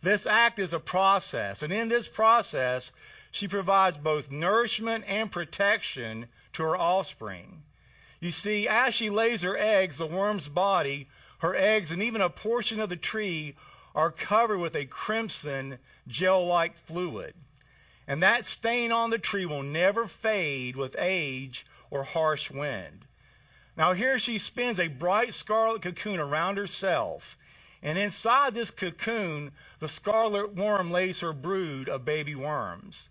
This 0.00 0.26
act 0.26 0.58
is 0.58 0.72
a 0.72 0.80
process, 0.80 1.62
and 1.62 1.72
in 1.72 1.88
this 1.88 2.08
process, 2.08 2.90
she 3.30 3.46
provides 3.46 3.98
both 3.98 4.30
nourishment 4.30 5.04
and 5.06 5.30
protection 5.30 6.28
to 6.54 6.62
her 6.62 6.76
offspring. 6.76 7.62
You 8.20 8.30
see, 8.30 8.68
as 8.68 8.94
she 8.94 9.10
lays 9.10 9.42
her 9.42 9.56
eggs, 9.56 9.98
the 9.98 10.06
worm's 10.06 10.48
body, 10.48 11.08
her 11.38 11.54
eggs, 11.54 11.90
and 11.90 12.02
even 12.02 12.20
a 12.20 12.30
portion 12.30 12.80
of 12.80 12.88
the 12.88 12.96
tree 12.96 13.54
are 13.94 14.10
covered 14.10 14.58
with 14.58 14.76
a 14.76 14.86
crimson 14.86 15.78
gel 16.08 16.46
like 16.46 16.78
fluid. 16.78 17.34
And 18.06 18.22
that 18.22 18.46
stain 18.46 18.92
on 18.92 19.10
the 19.10 19.18
tree 19.18 19.44
will 19.44 19.62
never 19.62 20.06
fade 20.06 20.76
with 20.76 20.96
age 20.98 21.66
or 21.92 22.02
harsh 22.02 22.50
wind. 22.50 23.04
Now, 23.76 23.92
here 23.92 24.18
she 24.18 24.38
spins 24.38 24.80
a 24.80 24.88
bright 24.88 25.34
scarlet 25.34 25.82
cocoon 25.82 26.20
around 26.20 26.56
herself. 26.56 27.36
And 27.82 27.98
inside 27.98 28.54
this 28.54 28.70
cocoon, 28.70 29.52
the 29.78 29.88
scarlet 29.88 30.54
worm 30.54 30.90
lays 30.90 31.20
her 31.20 31.34
brood 31.34 31.90
of 31.90 32.04
baby 32.04 32.34
worms. 32.34 33.10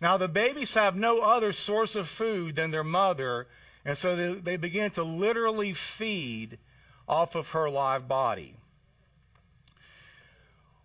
Now, 0.00 0.18
the 0.18 0.28
babies 0.28 0.74
have 0.74 0.96
no 0.96 1.22
other 1.22 1.54
source 1.54 1.96
of 1.96 2.06
food 2.06 2.56
than 2.56 2.70
their 2.70 2.84
mother, 2.84 3.46
and 3.86 3.96
so 3.96 4.16
they, 4.16 4.34
they 4.34 4.56
begin 4.58 4.90
to 4.92 5.02
literally 5.02 5.72
feed 5.72 6.58
off 7.08 7.36
of 7.36 7.48
her 7.50 7.70
live 7.70 8.06
body. 8.06 8.54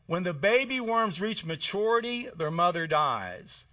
When 0.08 0.24
the 0.24 0.34
baby 0.34 0.80
worms 0.80 1.20
reach 1.20 1.44
maturity, 1.44 2.30
their 2.36 2.52
mother 2.52 2.88
dies. 2.88 3.66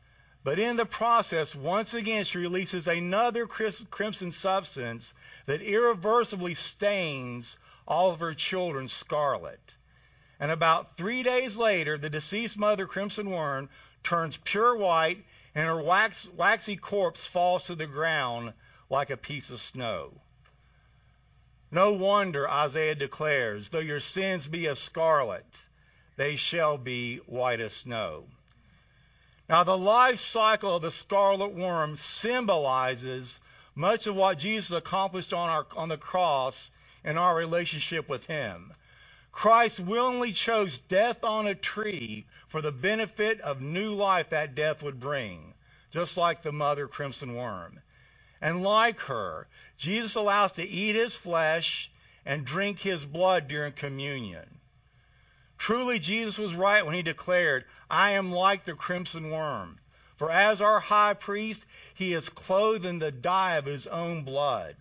But 0.46 0.60
in 0.60 0.76
the 0.76 0.86
process, 0.86 1.56
once 1.56 1.92
again, 1.92 2.24
she 2.24 2.38
releases 2.38 2.86
another 2.86 3.48
crimson 3.48 4.30
substance 4.30 5.12
that 5.46 5.60
irreversibly 5.60 6.54
stains 6.54 7.56
all 7.84 8.12
of 8.12 8.20
her 8.20 8.32
children 8.32 8.86
scarlet. 8.86 9.74
And 10.38 10.52
about 10.52 10.96
three 10.96 11.24
days 11.24 11.56
later, 11.56 11.98
the 11.98 12.08
deceased 12.08 12.56
mother, 12.56 12.86
crimson 12.86 13.28
worm, 13.28 13.68
turns 14.04 14.36
pure 14.36 14.76
white 14.76 15.24
and 15.56 15.66
her 15.66 15.82
wax, 15.82 16.28
waxy 16.28 16.76
corpse 16.76 17.26
falls 17.26 17.64
to 17.64 17.74
the 17.74 17.88
ground 17.88 18.52
like 18.88 19.10
a 19.10 19.16
piece 19.16 19.50
of 19.50 19.60
snow. 19.60 20.20
No 21.72 21.92
wonder 21.94 22.48
Isaiah 22.48 22.94
declares, 22.94 23.70
though 23.70 23.80
your 23.80 23.98
sins 23.98 24.46
be 24.46 24.68
as 24.68 24.78
scarlet, 24.78 25.58
they 26.14 26.36
shall 26.36 26.78
be 26.78 27.16
white 27.26 27.58
as 27.58 27.72
snow. 27.72 28.28
Now, 29.48 29.62
the 29.62 29.78
life 29.78 30.18
cycle 30.18 30.76
of 30.76 30.82
the 30.82 30.90
scarlet 30.90 31.52
worm 31.52 31.96
symbolizes 31.96 33.40
much 33.76 34.06
of 34.06 34.16
what 34.16 34.38
Jesus 34.38 34.76
accomplished 34.76 35.32
on, 35.32 35.48
our, 35.48 35.66
on 35.76 35.88
the 35.88 35.96
cross 35.96 36.72
in 37.04 37.16
our 37.16 37.36
relationship 37.36 38.08
with 38.08 38.26
Him. 38.26 38.72
Christ 39.30 39.78
willingly 39.78 40.32
chose 40.32 40.78
death 40.78 41.22
on 41.22 41.46
a 41.46 41.54
tree 41.54 42.26
for 42.48 42.60
the 42.60 42.72
benefit 42.72 43.40
of 43.42 43.60
new 43.60 43.92
life 43.92 44.30
that 44.30 44.54
death 44.54 44.82
would 44.82 44.98
bring, 44.98 45.54
just 45.90 46.16
like 46.16 46.42
the 46.42 46.52
mother 46.52 46.88
crimson 46.88 47.36
worm. 47.36 47.80
And 48.40 48.62
like 48.62 48.98
her, 49.00 49.46
Jesus 49.76 50.14
allows 50.14 50.52
to 50.52 50.66
eat 50.66 50.96
his 50.96 51.14
flesh 51.14 51.90
and 52.24 52.44
drink 52.44 52.80
his 52.80 53.04
blood 53.04 53.46
during 53.46 53.74
communion. 53.74 54.58
Truly, 55.58 55.98
Jesus 55.98 56.38
was 56.38 56.54
right 56.54 56.84
when 56.84 56.94
he 56.94 57.02
declared, 57.02 57.64
I 57.90 58.12
am 58.12 58.32
like 58.32 58.64
the 58.64 58.74
crimson 58.74 59.30
worm. 59.30 59.78
For 60.16 60.30
as 60.30 60.60
our 60.60 60.80
high 60.80 61.14
priest, 61.14 61.66
he 61.94 62.12
is 62.12 62.28
clothed 62.28 62.84
in 62.84 62.98
the 62.98 63.12
dye 63.12 63.56
of 63.56 63.64
his 63.64 63.86
own 63.86 64.22
blood 64.22 64.76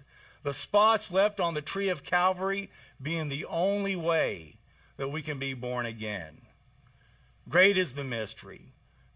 the 0.46 0.53
spots 0.53 1.12
left 1.12 1.39
on 1.39 1.55
the 1.55 1.62
tree 1.62 1.89
of 1.89 2.03
Calvary 2.03 2.70
being 3.01 3.29
the 3.29 3.46
only 3.46 3.96
way 3.96 4.55
that 4.96 5.08
we 5.08 5.24
can 5.24 5.39
be 5.39 5.55
born 5.55 5.88
again. 5.88 6.39
Great 7.50 7.79
is 7.79 7.94
the 7.94 8.03
mystery. 8.03 8.62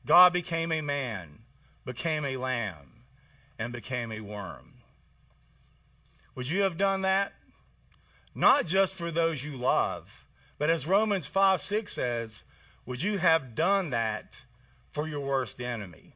God 0.08 0.34
became 0.34 0.72
a 0.72 0.82
man, 0.82 1.44
became 1.86 2.25
a 2.25 2.38
lamb, 2.38 3.04
and 3.60 3.72
became 3.72 4.12
a 4.12 4.22
worm. 4.22 4.74
Would 6.34 6.50
you 6.50 6.63
have 6.63 6.78
done 6.78 7.04
that? 7.04 7.32
Not 8.34 8.66
just 8.66 8.96
for 8.96 9.12
those 9.12 9.44
you 9.44 9.56
love, 9.56 10.25
but 10.60 10.70
as 10.70 10.86
Romans 10.86 11.25
5 11.25 11.62
6 11.62 11.92
says, 11.92 12.44
would 12.86 13.01
you 13.01 13.18
have 13.18 13.56
done 13.56 13.92
that 13.92 14.38
for 14.92 15.08
your 15.08 15.22
worst 15.22 15.62
enemy? 15.62 16.16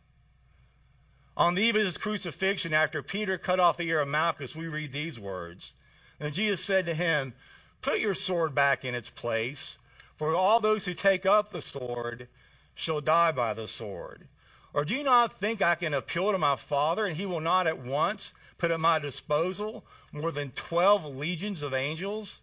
On 1.38 1.55
the 1.55 1.63
eve 1.63 1.75
of 1.75 1.85
his 1.85 1.97
crucifixion, 1.97 2.73
after 2.73 3.01
Peter 3.01 3.38
cut 3.38 3.59
off 3.59 3.77
the 3.77 3.88
ear 3.88 4.01
of 4.01 4.07
Malchus, 4.07 4.55
we 4.55 4.67
read 4.67 4.91
these 4.91 5.19
words. 5.19 5.75
And 6.19 6.33
Jesus 6.33 6.63
said 6.63 6.85
to 6.85 6.93
him, 6.93 7.33
Put 7.81 8.00
your 8.00 8.15
sword 8.15 8.53
back 8.53 8.85
in 8.85 8.95
its 8.95 9.09
place, 9.09 9.77
for 10.17 10.35
all 10.35 10.59
those 10.59 10.85
who 10.85 10.93
take 10.93 11.25
up 11.25 11.50
the 11.50 11.62
sword 11.62 12.27
shall 12.75 13.01
die 13.01 13.31
by 13.31 13.53
the 13.53 13.67
sword. 13.67 14.27
Or 14.73 14.83
do 14.83 14.93
you 14.93 15.03
not 15.03 15.39
think 15.39 15.62
I 15.62 15.75
can 15.75 15.93
appeal 15.93 16.31
to 16.31 16.38
my 16.38 16.55
Father, 16.55 17.05
and 17.05 17.15
he 17.15 17.25
will 17.25 17.41
not 17.41 17.67
at 17.67 17.79
once 17.79 18.33
put 18.57 18.71
at 18.71 18.79
my 18.79 19.00
disposal 19.00 19.85
more 20.12 20.31
than 20.31 20.51
twelve 20.51 21.05
legions 21.05 21.62
of 21.62 21.73
angels? 21.73 22.41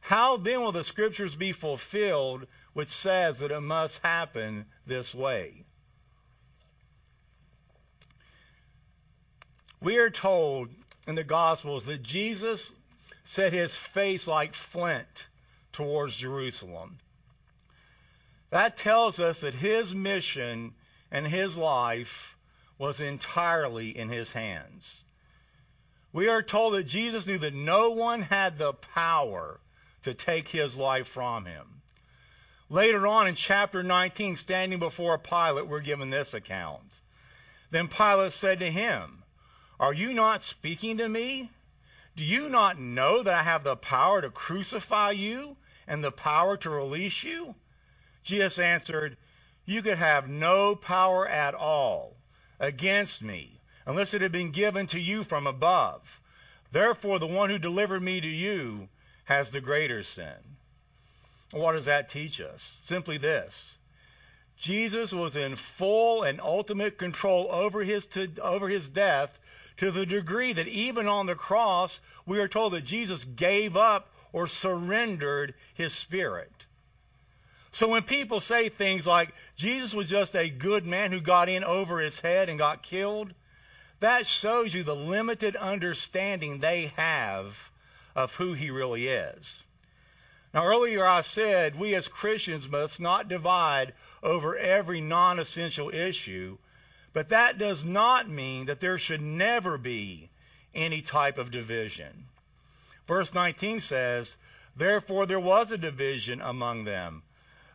How 0.00 0.36
then 0.36 0.60
will 0.62 0.72
the 0.72 0.84
scriptures 0.84 1.34
be 1.34 1.52
fulfilled 1.52 2.46
which 2.72 2.88
says 2.88 3.38
that 3.38 3.50
it 3.50 3.60
must 3.60 4.02
happen 4.02 4.66
this 4.86 5.14
way? 5.14 5.64
We 9.80 9.98
are 9.98 10.10
told 10.10 10.68
in 11.06 11.14
the 11.14 11.24
Gospels 11.24 11.84
that 11.86 12.02
Jesus 12.02 12.72
set 13.24 13.52
his 13.52 13.76
face 13.76 14.26
like 14.26 14.54
flint 14.54 15.28
towards 15.72 16.16
Jerusalem. 16.16 16.98
That 18.50 18.76
tells 18.76 19.20
us 19.20 19.40
that 19.40 19.54
his 19.54 19.94
mission 19.94 20.74
and 21.10 21.26
his 21.26 21.56
life 21.56 22.36
was 22.78 23.00
entirely 23.00 23.96
in 23.96 24.08
his 24.08 24.32
hands. 24.32 25.04
We 26.12 26.28
are 26.28 26.42
told 26.42 26.74
that 26.74 26.84
Jesus 26.84 27.26
knew 27.26 27.38
that 27.38 27.54
no 27.54 27.90
one 27.90 28.22
had 28.22 28.58
the 28.58 28.72
power 28.72 29.60
to 30.02 30.14
take 30.14 30.48
his 30.48 30.78
life 30.78 31.08
from 31.08 31.44
him. 31.44 31.82
Later 32.68 33.06
on 33.06 33.26
in 33.26 33.34
chapter 33.34 33.82
19, 33.82 34.36
standing 34.36 34.78
before 34.78 35.18
Pilate, 35.18 35.66
we're 35.66 35.80
given 35.80 36.10
this 36.10 36.34
account. 36.34 36.82
Then 37.70 37.88
Pilate 37.88 38.32
said 38.32 38.60
to 38.60 38.70
him, 38.70 39.22
Are 39.78 39.92
you 39.92 40.12
not 40.12 40.44
speaking 40.44 40.98
to 40.98 41.08
me? 41.08 41.50
Do 42.16 42.24
you 42.24 42.48
not 42.48 42.78
know 42.78 43.22
that 43.22 43.34
I 43.34 43.42
have 43.42 43.64
the 43.64 43.76
power 43.76 44.20
to 44.20 44.30
crucify 44.30 45.12
you 45.12 45.56
and 45.86 46.02
the 46.02 46.12
power 46.12 46.56
to 46.58 46.70
release 46.70 47.24
you? 47.24 47.54
Jesus 48.22 48.58
answered, 48.58 49.16
You 49.64 49.82
could 49.82 49.98
have 49.98 50.28
no 50.28 50.76
power 50.76 51.26
at 51.26 51.54
all 51.54 52.16
against 52.58 53.22
me 53.22 53.60
unless 53.86 54.14
it 54.14 54.22
had 54.22 54.32
been 54.32 54.50
given 54.50 54.86
to 54.88 55.00
you 55.00 55.24
from 55.24 55.46
above. 55.46 56.20
Therefore, 56.72 57.18
the 57.18 57.26
one 57.26 57.50
who 57.50 57.58
delivered 57.58 58.02
me 58.02 58.20
to 58.20 58.28
you 58.28 58.88
has 59.30 59.50
the 59.50 59.60
greater 59.60 60.02
sin. 60.02 60.34
What 61.52 61.74
does 61.74 61.84
that 61.84 62.10
teach 62.10 62.40
us? 62.40 62.80
Simply 62.82 63.16
this. 63.16 63.76
Jesus 64.58 65.12
was 65.12 65.36
in 65.36 65.54
full 65.54 66.24
and 66.24 66.40
ultimate 66.40 66.98
control 66.98 67.46
over 67.48 67.84
his, 67.84 68.06
to, 68.06 68.28
over 68.42 68.68
his 68.68 68.88
death 68.88 69.38
to 69.76 69.92
the 69.92 70.04
degree 70.04 70.52
that 70.52 70.66
even 70.66 71.06
on 71.06 71.26
the 71.26 71.36
cross, 71.36 72.00
we 72.26 72.40
are 72.40 72.48
told 72.48 72.72
that 72.72 72.84
Jesus 72.84 73.24
gave 73.24 73.76
up 73.76 74.08
or 74.32 74.48
surrendered 74.48 75.54
his 75.74 75.94
spirit. 75.94 76.66
So 77.70 77.86
when 77.86 78.02
people 78.02 78.40
say 78.40 78.68
things 78.68 79.06
like 79.06 79.32
Jesus 79.56 79.94
was 79.94 80.08
just 80.08 80.34
a 80.34 80.50
good 80.50 80.84
man 80.84 81.12
who 81.12 81.20
got 81.20 81.48
in 81.48 81.62
over 81.62 82.00
his 82.00 82.18
head 82.18 82.48
and 82.48 82.58
got 82.58 82.82
killed, 82.82 83.32
that 84.00 84.26
shows 84.26 84.74
you 84.74 84.82
the 84.82 84.96
limited 84.96 85.54
understanding 85.54 86.58
they 86.58 86.86
have 86.96 87.69
of 88.14 88.34
who 88.34 88.52
he 88.52 88.70
really 88.70 89.08
is. 89.08 89.62
Now, 90.52 90.66
earlier 90.66 91.06
I 91.06 91.20
said 91.20 91.78
we 91.78 91.94
as 91.94 92.08
Christians 92.08 92.68
must 92.68 93.00
not 93.00 93.28
divide 93.28 93.94
over 94.22 94.56
every 94.56 95.00
non 95.00 95.38
essential 95.38 95.90
issue, 95.90 96.58
but 97.12 97.28
that 97.28 97.58
does 97.58 97.84
not 97.84 98.28
mean 98.28 98.66
that 98.66 98.80
there 98.80 98.98
should 98.98 99.22
never 99.22 99.78
be 99.78 100.28
any 100.74 101.02
type 101.02 101.38
of 101.38 101.50
division. 101.50 102.26
Verse 103.06 103.32
19 103.32 103.80
says, 103.80 104.36
Therefore 104.76 105.26
there 105.26 105.40
was 105.40 105.72
a 105.72 105.78
division 105.78 106.40
among 106.40 106.84
them 106.84 107.22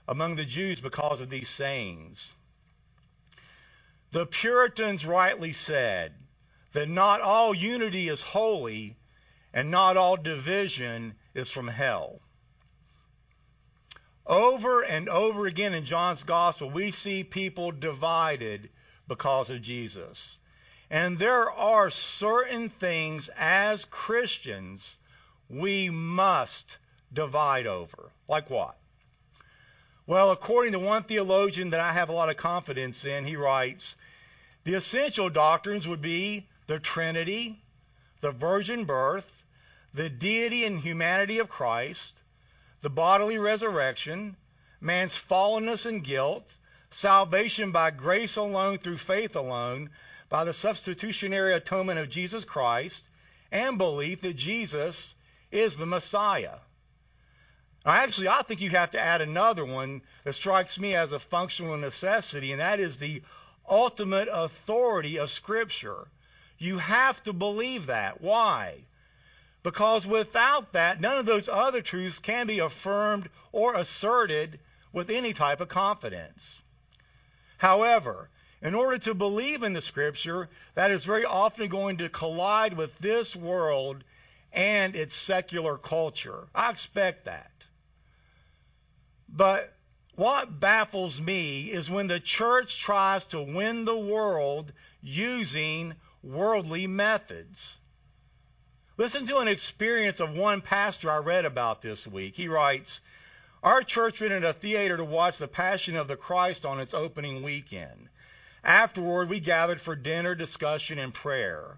among 0.08 0.36
the 0.36 0.46
Jews 0.46 0.80
because 0.80 1.22
of 1.22 1.30
these 1.30 1.50
sayings. 1.50 2.34
The 4.12 4.26
Puritans 4.26 5.06
rightly 5.06 5.52
said 5.52 6.14
that 6.74 6.88
not 6.88 7.22
all 7.22 7.54
unity 7.54 8.08
is 8.08 8.22
holy 8.22 8.96
and 9.56 9.72
not 9.72 9.96
all 9.96 10.18
division 10.18 11.16
is 11.34 11.50
from 11.50 11.70
hell. 11.70 12.20
Over 14.28 14.84
and 14.84 15.08
over 15.08 15.48
again 15.48 15.74
in 15.74 15.86
John's 15.86 16.26
gospel, 16.26 16.70
we 16.70 16.92
see 16.92 17.24
people 17.24 17.72
divided 17.72 18.70
because 19.08 19.50
of 19.50 19.62
Jesus. 19.62 20.40
And 20.90 21.18
there 21.18 21.50
are 21.50 21.90
certain 21.90 22.70
things 22.70 23.30
as 23.38 23.86
Christians 23.86 24.98
we 25.50 25.90
must 25.90 26.78
divide 27.14 27.66
over. 27.66 28.12
Like 28.28 28.50
what? 28.50 28.76
Well, 30.06 30.32
according 30.32 30.74
to 30.74 30.80
one 30.80 31.04
theologian 31.04 31.70
that 31.70 31.80
I 31.80 31.94
have 31.94 32.10
a 32.10 32.14
lot 32.14 32.30
of 32.30 32.38
confidence 32.38 33.06
in, 33.06 33.26
he 33.26 33.38
writes, 33.38 33.96
the 34.66 34.74
essential 34.74 35.30
doctrines 35.30 35.88
would 35.88 36.02
be 36.02 36.48
the 36.68 36.80
Trinity, 36.80 37.62
the 38.22 38.32
virgin 38.32 38.86
birth, 38.86 39.35
the 39.96 40.10
deity 40.10 40.66
and 40.66 40.80
humanity 40.80 41.40
of 41.40 41.50
Christ, 41.50 42.22
the 42.82 42.90
bodily 42.90 43.40
resurrection, 43.40 44.36
man's 44.82 45.16
fallenness 45.16 45.86
and 45.86 46.04
guilt, 46.04 46.54
salvation 46.92 47.72
by 47.72 47.92
grace 47.92 48.36
alone 48.36 48.78
through 48.78 48.98
faith 48.98 49.38
alone, 49.38 49.90
by 50.28 50.44
the 50.44 50.54
substitutionary 50.54 51.54
atonement 51.54 51.98
of 51.98 52.10
Jesus 52.10 52.44
Christ, 52.44 53.08
and 53.54 53.78
belief 53.78 54.20
that 54.22 54.36
Jesus 54.36 55.16
is 55.50 55.78
the 55.78 55.86
Messiah. 55.86 56.58
Actually, 57.86 58.28
I 58.28 58.42
think 58.42 58.60
you 58.60 58.72
have 58.72 58.92
to 58.92 59.00
add 59.00 59.22
another 59.22 59.64
one 59.64 60.02
that 60.26 60.34
strikes 60.34 60.78
me 60.78 60.94
as 60.94 61.14
a 61.14 61.20
functional 61.20 61.78
necessity, 61.78 62.52
and 62.52 62.60
that 62.60 62.82
is 62.82 62.98
the 62.98 63.22
ultimate 63.70 64.28
authority 64.30 65.20
of 65.20 65.30
Scripture. 65.30 66.08
You 66.58 66.80
have 66.80 67.24
to 67.24 67.32
believe 67.32 67.86
that. 67.86 68.20
Why? 68.20 68.84
Because 69.66 70.06
without 70.06 70.74
that, 70.74 71.02
none 71.02 71.18
of 71.18 71.26
those 71.26 71.50
other 71.50 71.82
truths 71.82 72.20
can 72.20 72.46
be 72.46 72.60
affirmed 72.60 73.32
or 73.52 73.74
asserted 73.74 74.60
with 74.94 75.10
any 75.10 75.34
type 75.34 75.60
of 75.60 75.70
confidence. 75.70 76.60
However, 77.58 78.30
in 78.62 78.76
order 78.76 79.00
to 79.00 79.16
believe 79.16 79.64
in 79.64 79.74
the 79.74 79.82
Scripture, 79.82 80.50
that 80.76 80.92
is 80.92 81.04
very 81.04 81.26
often 81.26 81.68
going 81.68 81.98
to 81.98 82.10
collide 82.10 82.78
with 82.78 82.96
this 83.00 83.36
world 83.36 84.04
and 84.54 84.96
its 84.96 85.16
secular 85.16 85.80
culture. 85.80 86.48
I 86.54 86.70
expect 86.70 87.26
that. 87.26 87.52
But 89.28 89.76
what 90.14 90.60
baffles 90.60 91.20
me 91.20 91.72
is 91.72 91.90
when 91.90 92.06
the 92.06 92.20
church 92.20 92.80
tries 92.80 93.26
to 93.26 93.42
win 93.42 93.86
the 93.86 93.98
world 93.98 94.72
using 95.02 95.96
worldly 96.22 96.86
methods. 96.86 97.80
Listen 98.98 99.28
to 99.28 99.40
an 99.40 99.50
experience 99.50 100.22
of 100.22 100.34
one 100.34 100.62
pastor 100.62 101.12
I 101.12 101.18
read 101.18 101.44
about 101.44 101.82
this 101.82 102.08
week. 102.08 102.36
He 102.36 102.48
writes, 102.48 103.02
Our 103.62 103.84
church 103.84 104.22
rented 104.22 104.46
a 104.46 104.54
theater 104.54 104.96
to 104.96 105.04
watch 105.04 105.38
The 105.38 105.50
Passion 105.50 105.98
of 105.98 106.08
the 106.08 106.16
Christ 106.16 106.66
on 106.66 106.80
its 106.80 106.94
opening 106.94 107.44
weekend. 107.44 108.08
Afterward, 108.64 109.28
we 109.28 109.42
gathered 109.42 109.82
for 109.82 109.98
dinner, 109.98 110.34
discussion, 110.34 110.98
and 110.98 111.14
prayer. 111.14 111.78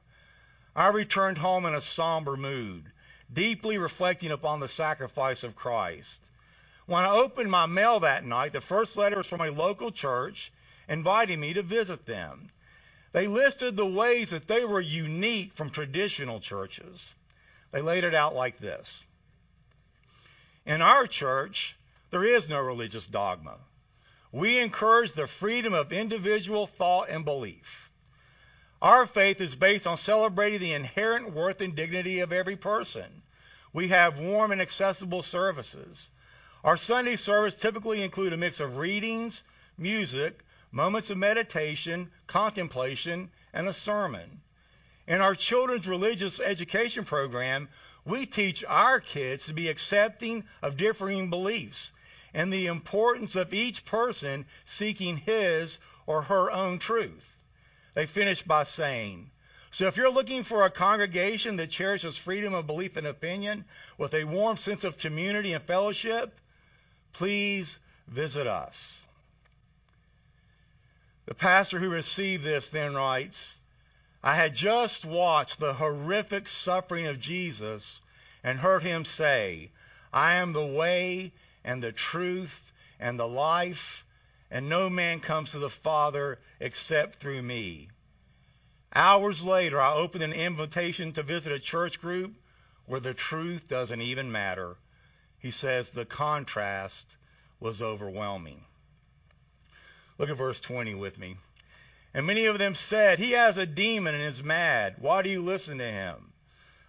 I 0.75 0.89
returned 0.89 1.39
home 1.39 1.65
in 1.65 1.73
a 1.73 1.81
somber 1.81 2.37
mood, 2.37 2.91
deeply 3.33 3.79
reflecting 3.79 4.31
upon 4.31 4.59
the 4.59 4.67
sacrifice 4.67 5.43
of 5.43 5.55
Christ. 5.55 6.21
When 6.85 7.03
I 7.03 7.09
opened 7.09 7.49
my 7.49 7.65
mail 7.65 7.99
that 8.01 8.25
night, 8.25 8.53
the 8.53 8.61
first 8.61 8.95
letter 8.95 9.17
was 9.17 9.27
from 9.27 9.41
a 9.41 9.49
local 9.49 9.89
church 9.89 10.51
inviting 10.87 11.39
me 11.39 11.53
to 11.53 11.63
visit 11.63 12.05
them. 12.05 12.51
They 13.17 13.25
listed 13.25 13.75
the 13.75 13.83
ways 13.83 14.29
that 14.29 14.47
they 14.47 14.63
were 14.63 14.79
unique 14.79 15.55
from 15.55 15.71
traditional 15.71 16.39
churches. 16.39 17.15
They 17.71 17.81
laid 17.81 18.03
it 18.03 18.13
out 18.13 18.35
like 18.35 18.59
this 18.59 19.03
In 20.67 20.83
our 20.83 21.07
church, 21.07 21.75
there 22.11 22.23
is 22.23 22.47
no 22.47 22.61
religious 22.61 23.07
dogma. 23.07 23.57
We 24.31 24.59
encourage 24.59 25.13
the 25.13 25.25
freedom 25.25 25.73
of 25.73 25.91
individual 25.91 26.67
thought 26.67 27.09
and 27.09 27.25
belief. 27.25 27.91
Our 28.83 29.07
faith 29.07 29.41
is 29.41 29.55
based 29.55 29.87
on 29.87 29.97
celebrating 29.97 30.59
the 30.59 30.73
inherent 30.73 31.31
worth 31.31 31.59
and 31.61 31.75
dignity 31.75 32.19
of 32.19 32.31
every 32.31 32.55
person. 32.55 33.23
We 33.73 33.87
have 33.87 34.19
warm 34.19 34.51
and 34.51 34.61
accessible 34.61 35.23
services. 35.23 36.11
Our 36.63 36.77
Sunday 36.77 37.15
service 37.15 37.55
typically 37.55 38.03
include 38.03 38.33
a 38.33 38.37
mix 38.37 38.59
of 38.59 38.77
readings, 38.77 39.41
music, 39.75 40.43
moments 40.71 41.09
of 41.09 41.17
meditation, 41.17 42.11
contemplation, 42.27 43.29
and 43.53 43.67
a 43.67 43.73
sermon. 43.73 44.41
In 45.07 45.21
our 45.21 45.35
children's 45.35 45.87
religious 45.87 46.39
education 46.39 47.05
program, 47.05 47.69
we 48.05 48.25
teach 48.25 48.63
our 48.65 48.99
kids 48.99 49.45
to 49.45 49.53
be 49.53 49.69
accepting 49.69 50.43
of 50.61 50.77
differing 50.77 51.29
beliefs 51.29 51.91
and 52.33 52.51
the 52.51 52.67
importance 52.67 53.35
of 53.35 53.53
each 53.53 53.85
person 53.85 54.45
seeking 54.65 55.17
his 55.17 55.79
or 56.05 56.23
her 56.23 56.51
own 56.51 56.79
truth. 56.79 57.35
They 57.93 58.05
finish 58.05 58.43
by 58.43 58.63
saying, 58.63 59.31
so 59.71 59.87
if 59.87 59.97
you're 59.97 60.09
looking 60.09 60.43
for 60.43 60.65
a 60.65 60.69
congregation 60.69 61.57
that 61.57 61.71
cherishes 61.71 62.17
freedom 62.17 62.53
of 62.53 62.67
belief 62.67 62.97
and 62.97 63.07
opinion 63.07 63.65
with 63.97 64.13
a 64.13 64.23
warm 64.23 64.57
sense 64.57 64.83
of 64.83 64.97
community 64.97 65.53
and 65.53 65.63
fellowship, 65.63 66.39
Please 67.17 67.79
visit 68.07 68.45
us. 68.45 69.03
The 71.27 71.35
pastor 71.35 71.79
who 71.79 71.89
received 71.89 72.43
this 72.43 72.69
then 72.69 72.95
writes, 72.95 73.59
I 74.23 74.35
had 74.35 74.55
just 74.55 75.03
watched 75.03 75.59
the 75.59 75.73
horrific 75.73 76.47
suffering 76.47 77.05
of 77.05 77.19
Jesus 77.19 78.01
and 78.45 78.59
heard 78.59 78.81
him 78.81 79.03
say, 79.03 79.71
I 80.13 80.35
am 80.35 80.53
the 80.53 80.65
way 80.65 81.33
and 81.65 81.83
the 81.83 81.91
truth 81.91 82.71
and 82.97 83.19
the 83.19 83.27
life, 83.27 84.05
and 84.49 84.69
no 84.69 84.89
man 84.89 85.19
comes 85.19 85.51
to 85.51 85.59
the 85.59 85.69
Father 85.69 86.39
except 86.61 87.15
through 87.15 87.41
me. 87.41 87.89
Hours 88.93 89.43
later, 89.43 89.81
I 89.81 89.95
opened 89.95 90.23
an 90.23 90.31
invitation 90.31 91.11
to 91.11 91.23
visit 91.23 91.51
a 91.51 91.59
church 91.59 91.99
group 91.99 92.35
where 92.85 93.01
the 93.01 93.13
truth 93.13 93.67
doesn't 93.67 94.01
even 94.01 94.31
matter. 94.31 94.77
He 95.39 95.51
says 95.51 95.89
the 95.89 96.05
contrast 96.05 97.17
was 97.59 97.81
overwhelming. 97.81 98.63
Look 100.17 100.29
at 100.29 100.37
verse 100.37 100.59
20 100.59 100.95
with 100.95 101.17
me. 101.17 101.37
And 102.13 102.25
many 102.25 102.45
of 102.45 102.57
them 102.57 102.73
said, 102.73 103.19
He 103.19 103.31
has 103.31 103.57
a 103.57 103.65
demon 103.65 104.15
and 104.15 104.23
is 104.23 104.43
mad. 104.43 104.95
Why 104.99 105.21
do 105.21 105.29
you 105.29 105.43
listen 105.43 105.77
to 105.77 105.85
him? 105.85 106.33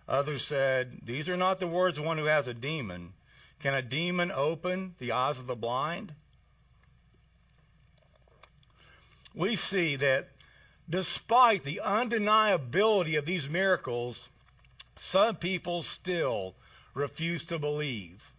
Others 0.08 0.44
said, 0.44 1.00
These 1.02 1.28
are 1.28 1.36
not 1.36 1.60
the 1.60 1.66
words 1.66 1.98
of 1.98 2.04
one 2.04 2.16
who 2.16 2.24
has 2.24 2.48
a 2.48 2.54
demon. 2.54 3.12
Can 3.60 3.74
a 3.74 3.82
demon 3.82 4.30
open 4.30 4.94
the 4.98 5.12
eyes 5.12 5.38
of 5.38 5.46
the 5.46 5.56
blind? 5.56 6.14
We 9.34 9.56
see 9.56 9.96
that 9.96 10.28
despite 10.88 11.64
the 11.64 11.82
undeniability 11.84 13.18
of 13.18 13.26
these 13.26 13.48
miracles, 13.48 14.28
some 14.96 15.36
people 15.36 15.82
still 15.82 16.54
refuse 16.94 17.44
to 17.44 17.58
believe. 17.58 18.32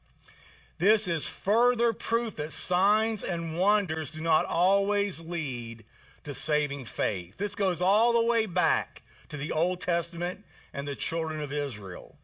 This 0.80 1.10
is 1.10 1.28
further 1.28 1.92
proof 1.92 2.38
that 2.38 2.54
signs 2.54 3.26
and 3.26 3.60
wonders 3.60 4.12
do 4.12 4.22
not 4.22 4.46
always 4.46 5.20
lead 5.20 5.84
to 6.24 6.34
saving 6.34 6.86
faith. 6.86 7.36
This 7.38 7.56
goes 7.56 7.82
all 7.82 8.14
the 8.14 8.24
way 8.24 8.46
back 8.46 9.02
to 9.28 9.36
the 9.36 9.52
Old 9.52 9.82
Testament 9.82 10.42
and 10.74 10.88
the 10.88 10.96
children 10.96 11.42
of 11.42 11.52
Israel. 11.52 12.16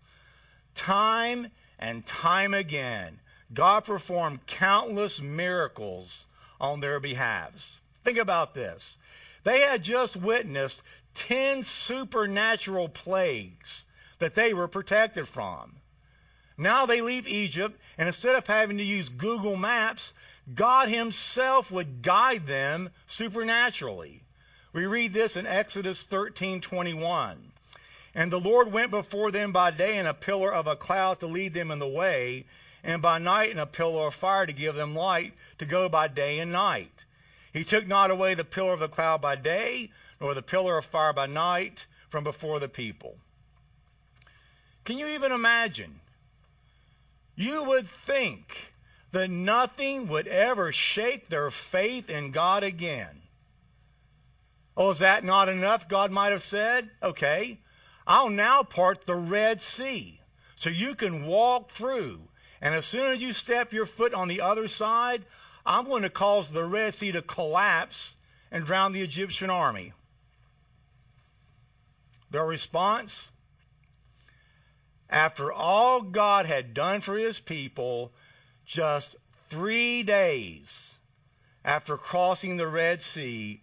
Time 0.74 1.52
and 1.80 2.06
time 2.06 2.54
again, 2.54 3.20
God 3.54 3.84
performed 3.84 4.46
countless 4.48 5.20
miracles 5.20 6.26
on 6.60 6.80
their 6.80 7.02
behalves. 7.02 7.82
Think 8.06 8.18
about 8.18 8.54
this. 8.54 8.98
They 9.44 9.62
had 9.62 9.84
just 9.84 10.16
witnessed 10.16 10.82
10 11.16 11.64
supernatural 11.64 12.88
plagues 12.88 13.84
that 14.20 14.34
they 14.34 14.54
were 14.54 14.70
protected 14.70 15.28
from. 15.28 15.76
Now 16.58 16.86
they 16.86 17.02
leave 17.02 17.28
Egypt, 17.28 17.80
and 17.98 18.08
instead 18.08 18.36
of 18.36 18.48
having 18.48 18.78
to 18.78 18.84
use 18.84 19.10
Google 19.10 19.58
Maps, 19.58 20.14
God 20.54 20.88
Himself 20.88 21.70
would 21.72 22.02
guide 22.02 22.48
them 22.48 22.92
supernaturally. 23.08 24.24
We 24.72 24.86
read 24.86 25.14
this 25.14 25.36
in 25.36 25.46
Exodus 25.46 26.04
13:21. 26.06 27.52
And 28.14 28.32
the 28.32 28.40
Lord 28.40 28.72
went 28.72 28.92
before 28.92 29.32
them 29.32 29.52
by 29.52 29.72
day 29.72 29.98
in 29.98 30.06
a 30.06 30.14
pillar 30.14 30.54
of 30.54 30.68
a 30.68 30.76
cloud 30.76 31.20
to 31.20 31.28
lead 31.28 31.54
them 31.54 31.72
in 31.72 31.80
the 31.80 31.88
way, 31.88 32.46
and 32.84 33.02
by 33.02 33.18
night 33.18 33.52
in 33.52 33.60
a 33.60 33.66
pillar 33.66 34.08
of 34.08 34.16
fire 34.16 34.46
to 34.46 34.54
give 34.54 34.76
them 34.76 34.96
light 34.96 35.34
to 35.58 35.66
go 35.66 35.90
by 35.90 36.08
day 36.08 36.40
and 36.40 36.52
night. 36.52 37.04
He 37.52 37.64
took 37.64 37.88
not 37.88 38.12
away 38.12 38.34
the 38.34 38.46
pillar 38.46 38.74
of 38.74 38.80
the 38.80 38.88
cloud 38.88 39.22
by 39.22 39.36
day, 39.36 39.92
nor 40.22 40.34
the 40.34 40.42
pillar 40.42 40.78
of 40.78 40.86
fire 40.86 41.14
by 41.14 41.26
night 41.26 41.86
from 42.10 42.24
before 42.24 42.60
the 42.60 42.70
people. 42.70 43.18
Can 44.86 44.98
you 44.98 45.08
even 45.08 45.32
imagine? 45.32 46.00
You 47.36 47.64
would 47.64 47.90
think 47.90 48.74
that 49.12 49.30
nothing 49.30 50.08
would 50.08 50.28
ever 50.28 50.72
shake 50.72 51.28
their 51.28 51.52
faith 51.52 52.10
in 52.10 52.32
God 52.32 52.64
again. 52.64 53.22
Oh, 54.78 54.90
is 54.90 55.00
that 55.00 55.24
not 55.24 55.50
enough? 55.50 55.88
God 55.88 56.12
might 56.12 56.32
have 56.32 56.44
said. 56.44 56.90
Okay. 57.02 57.60
I'll 58.08 58.30
now 58.30 58.64
part 58.64 59.06
the 59.06 59.16
Red 59.16 59.62
Sea 59.62 60.20
so 60.56 60.70
you 60.70 60.96
can 60.96 61.26
walk 61.26 61.72
through. 61.72 62.28
And 62.62 62.74
as 62.74 62.86
soon 62.86 63.12
as 63.12 63.22
you 63.22 63.34
step 63.34 63.74
your 63.74 63.86
foot 63.86 64.14
on 64.14 64.28
the 64.28 64.42
other 64.42 64.68
side, 64.68 65.26
I'm 65.66 65.86
going 65.86 66.04
to 66.04 66.10
cause 66.10 66.52
the 66.52 66.64
Red 66.64 66.94
Sea 66.94 67.12
to 67.14 67.22
collapse 67.22 68.16
and 68.52 68.66
drown 68.66 68.94
the 68.94 69.02
Egyptian 69.02 69.50
army. 69.50 69.94
Their 72.32 72.46
response? 72.46 73.32
After 75.10 75.54
all 75.54 76.02
God 76.02 76.46
had 76.46 76.74
done 76.74 77.02
for 77.02 77.18
his 77.18 77.40
people, 77.40 78.12
just 78.66 79.16
three 79.50 80.04
days 80.04 80.96
after 81.64 81.98
crossing 81.98 82.58
the 82.58 82.68
Red 82.68 83.02
Sea, 83.02 83.62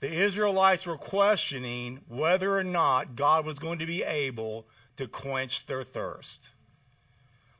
the 0.00 0.12
Israelites 0.12 0.84
were 0.84 0.98
questioning 0.98 2.02
whether 2.08 2.58
or 2.58 2.64
not 2.64 3.14
God 3.14 3.46
was 3.46 3.60
going 3.60 3.78
to 3.78 3.86
be 3.86 4.02
able 4.02 4.66
to 4.96 5.06
quench 5.06 5.66
their 5.66 5.84
thirst. 5.84 6.50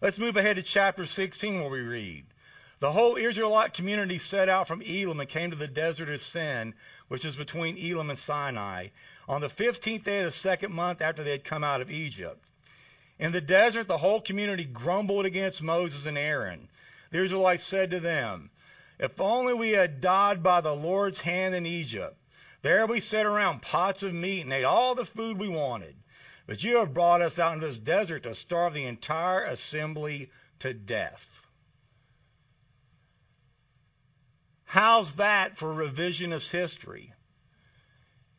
Let's 0.00 0.18
move 0.18 0.36
ahead 0.36 0.56
to 0.56 0.62
chapter 0.62 1.06
16 1.06 1.60
where 1.60 1.70
we 1.70 1.80
read. 1.80 2.26
The 2.80 2.90
whole 2.90 3.14
Israelite 3.14 3.74
community 3.74 4.18
set 4.18 4.48
out 4.48 4.66
from 4.66 4.82
Elim 4.82 5.20
and 5.20 5.28
came 5.28 5.50
to 5.50 5.56
the 5.56 5.68
desert 5.68 6.08
of 6.08 6.20
Sin, 6.20 6.74
which 7.06 7.24
is 7.24 7.36
between 7.36 7.78
Elim 7.78 8.10
and 8.10 8.18
Sinai, 8.18 8.88
on 9.28 9.40
the 9.40 9.48
15th 9.48 10.02
day 10.02 10.18
of 10.18 10.24
the 10.24 10.32
second 10.32 10.72
month 10.72 11.00
after 11.00 11.22
they 11.22 11.30
had 11.30 11.44
come 11.44 11.62
out 11.62 11.80
of 11.80 11.92
Egypt. 11.92 12.44
In 13.22 13.30
the 13.30 13.40
desert, 13.40 13.86
the 13.86 13.98
whole 13.98 14.20
community 14.20 14.64
grumbled 14.64 15.26
against 15.26 15.62
Moses 15.62 16.06
and 16.06 16.18
Aaron. 16.18 16.68
The 17.12 17.22
Israelites 17.22 17.62
said 17.62 17.90
to 17.90 18.00
them, 18.00 18.50
If 18.98 19.20
only 19.20 19.54
we 19.54 19.70
had 19.70 20.00
died 20.00 20.42
by 20.42 20.60
the 20.60 20.74
Lord's 20.74 21.20
hand 21.20 21.54
in 21.54 21.64
Egypt. 21.64 22.16
There 22.62 22.84
we 22.84 22.98
sat 22.98 23.24
around 23.24 23.62
pots 23.62 24.02
of 24.02 24.12
meat 24.12 24.40
and 24.40 24.52
ate 24.52 24.64
all 24.64 24.96
the 24.96 25.04
food 25.04 25.38
we 25.38 25.46
wanted. 25.46 25.94
But 26.48 26.64
you 26.64 26.78
have 26.78 26.94
brought 26.94 27.22
us 27.22 27.38
out 27.38 27.54
into 27.54 27.68
this 27.68 27.78
desert 27.78 28.24
to 28.24 28.34
starve 28.34 28.74
the 28.74 28.86
entire 28.86 29.44
assembly 29.44 30.28
to 30.58 30.74
death. 30.74 31.46
How's 34.64 35.12
that 35.12 35.56
for 35.56 35.72
revisionist 35.72 36.50
history? 36.50 37.14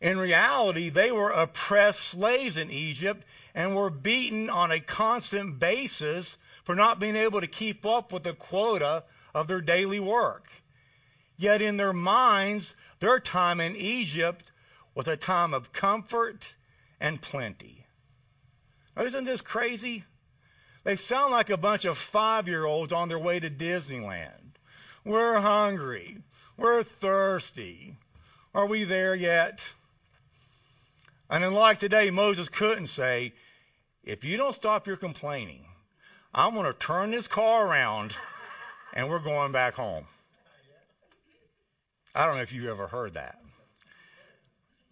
In 0.03 0.17
reality, 0.17 0.89
they 0.89 1.13
were 1.13 1.29
oppressed 1.29 2.01
slaves 2.01 2.57
in 2.57 2.69
Egypt 2.69 3.23
and 3.55 3.73
were 3.73 3.89
beaten 3.89 4.49
on 4.49 4.69
a 4.69 4.81
constant 4.81 5.59
basis 5.59 6.37
for 6.65 6.75
not 6.75 6.99
being 6.99 7.15
able 7.15 7.39
to 7.39 7.47
keep 7.47 7.85
up 7.85 8.11
with 8.11 8.23
the 8.23 8.33
quota 8.33 9.05
of 9.33 9.47
their 9.47 9.61
daily 9.61 10.01
work. 10.01 10.49
Yet 11.37 11.61
in 11.61 11.77
their 11.77 11.93
minds, 11.93 12.75
their 12.99 13.21
time 13.21 13.61
in 13.61 13.77
Egypt 13.77 14.51
was 14.93 15.07
a 15.07 15.15
time 15.15 15.53
of 15.53 15.71
comfort 15.71 16.53
and 16.99 17.21
plenty. 17.21 17.87
Now, 18.97 19.03
isn't 19.03 19.23
this 19.23 19.41
crazy? 19.41 20.03
They 20.83 20.97
sound 20.97 21.31
like 21.31 21.49
a 21.49 21.55
bunch 21.55 21.85
of 21.85 21.97
five 21.97 22.49
year 22.49 22.65
olds 22.65 22.91
on 22.91 23.07
their 23.07 23.19
way 23.19 23.39
to 23.39 23.49
Disneyland. 23.49 24.57
We're 25.05 25.39
hungry. 25.39 26.17
We're 26.57 26.83
thirsty. 26.83 27.95
Are 28.53 28.65
we 28.65 28.83
there 28.83 29.15
yet? 29.15 29.65
And 31.33 31.43
unlike 31.43 31.79
today, 31.79 32.11
Moses 32.11 32.47
couldn't 32.47 32.85
say, 32.85 33.33
if 34.03 34.23
you 34.23 34.37
don't 34.37 34.53
stop 34.53 34.85
your 34.85 34.97
complaining, 34.97 35.65
I'm 36.31 36.53
going 36.53 36.71
to 36.71 36.77
turn 36.77 37.09
this 37.09 37.27
car 37.27 37.65
around 37.65 38.15
and 38.93 39.09
we're 39.09 39.17
going 39.17 39.51
back 39.51 39.73
home. 39.73 40.05
I 42.13 42.27
don't 42.27 42.35
know 42.35 42.43
if 42.43 42.53
you've 42.53 42.67
ever 42.67 42.85
heard 42.85 43.15
that. 43.15 43.39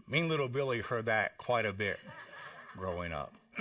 Mean 0.08 0.30
little 0.30 0.47
Billy 0.47 0.80
heard 0.80 1.06
that 1.06 1.38
quite 1.38 1.67
a 1.67 1.73
bit 1.73 1.99
growing 2.75 3.13
up. 3.13 3.36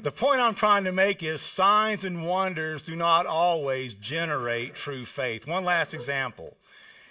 the 0.00 0.12
point 0.12 0.40
I'm 0.40 0.54
trying 0.54 0.84
to 0.84 0.92
make 0.92 1.24
is 1.24 1.40
signs 1.40 2.04
and 2.04 2.24
wonders 2.24 2.82
do 2.82 2.94
not 2.94 3.26
always 3.26 3.94
generate 3.94 4.76
true 4.76 5.04
faith. 5.04 5.48
One 5.48 5.64
last 5.64 5.94
example. 5.94 6.56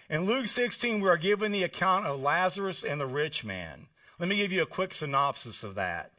In 0.09 0.25
Luke 0.25 0.47
16, 0.47 1.01
we 1.01 1.07
are 1.07 1.17
given 1.17 1.51
the 1.51 1.61
account 1.61 2.07
of 2.07 2.19
Lazarus 2.19 2.83
and 2.83 2.99
the 2.99 3.05
rich 3.05 3.43
man. 3.43 3.87
Let 4.17 4.27
me 4.27 4.37
give 4.37 4.51
you 4.51 4.63
a 4.63 4.65
quick 4.65 4.95
synopsis 4.95 5.63
of 5.63 5.75
that. 5.75 6.11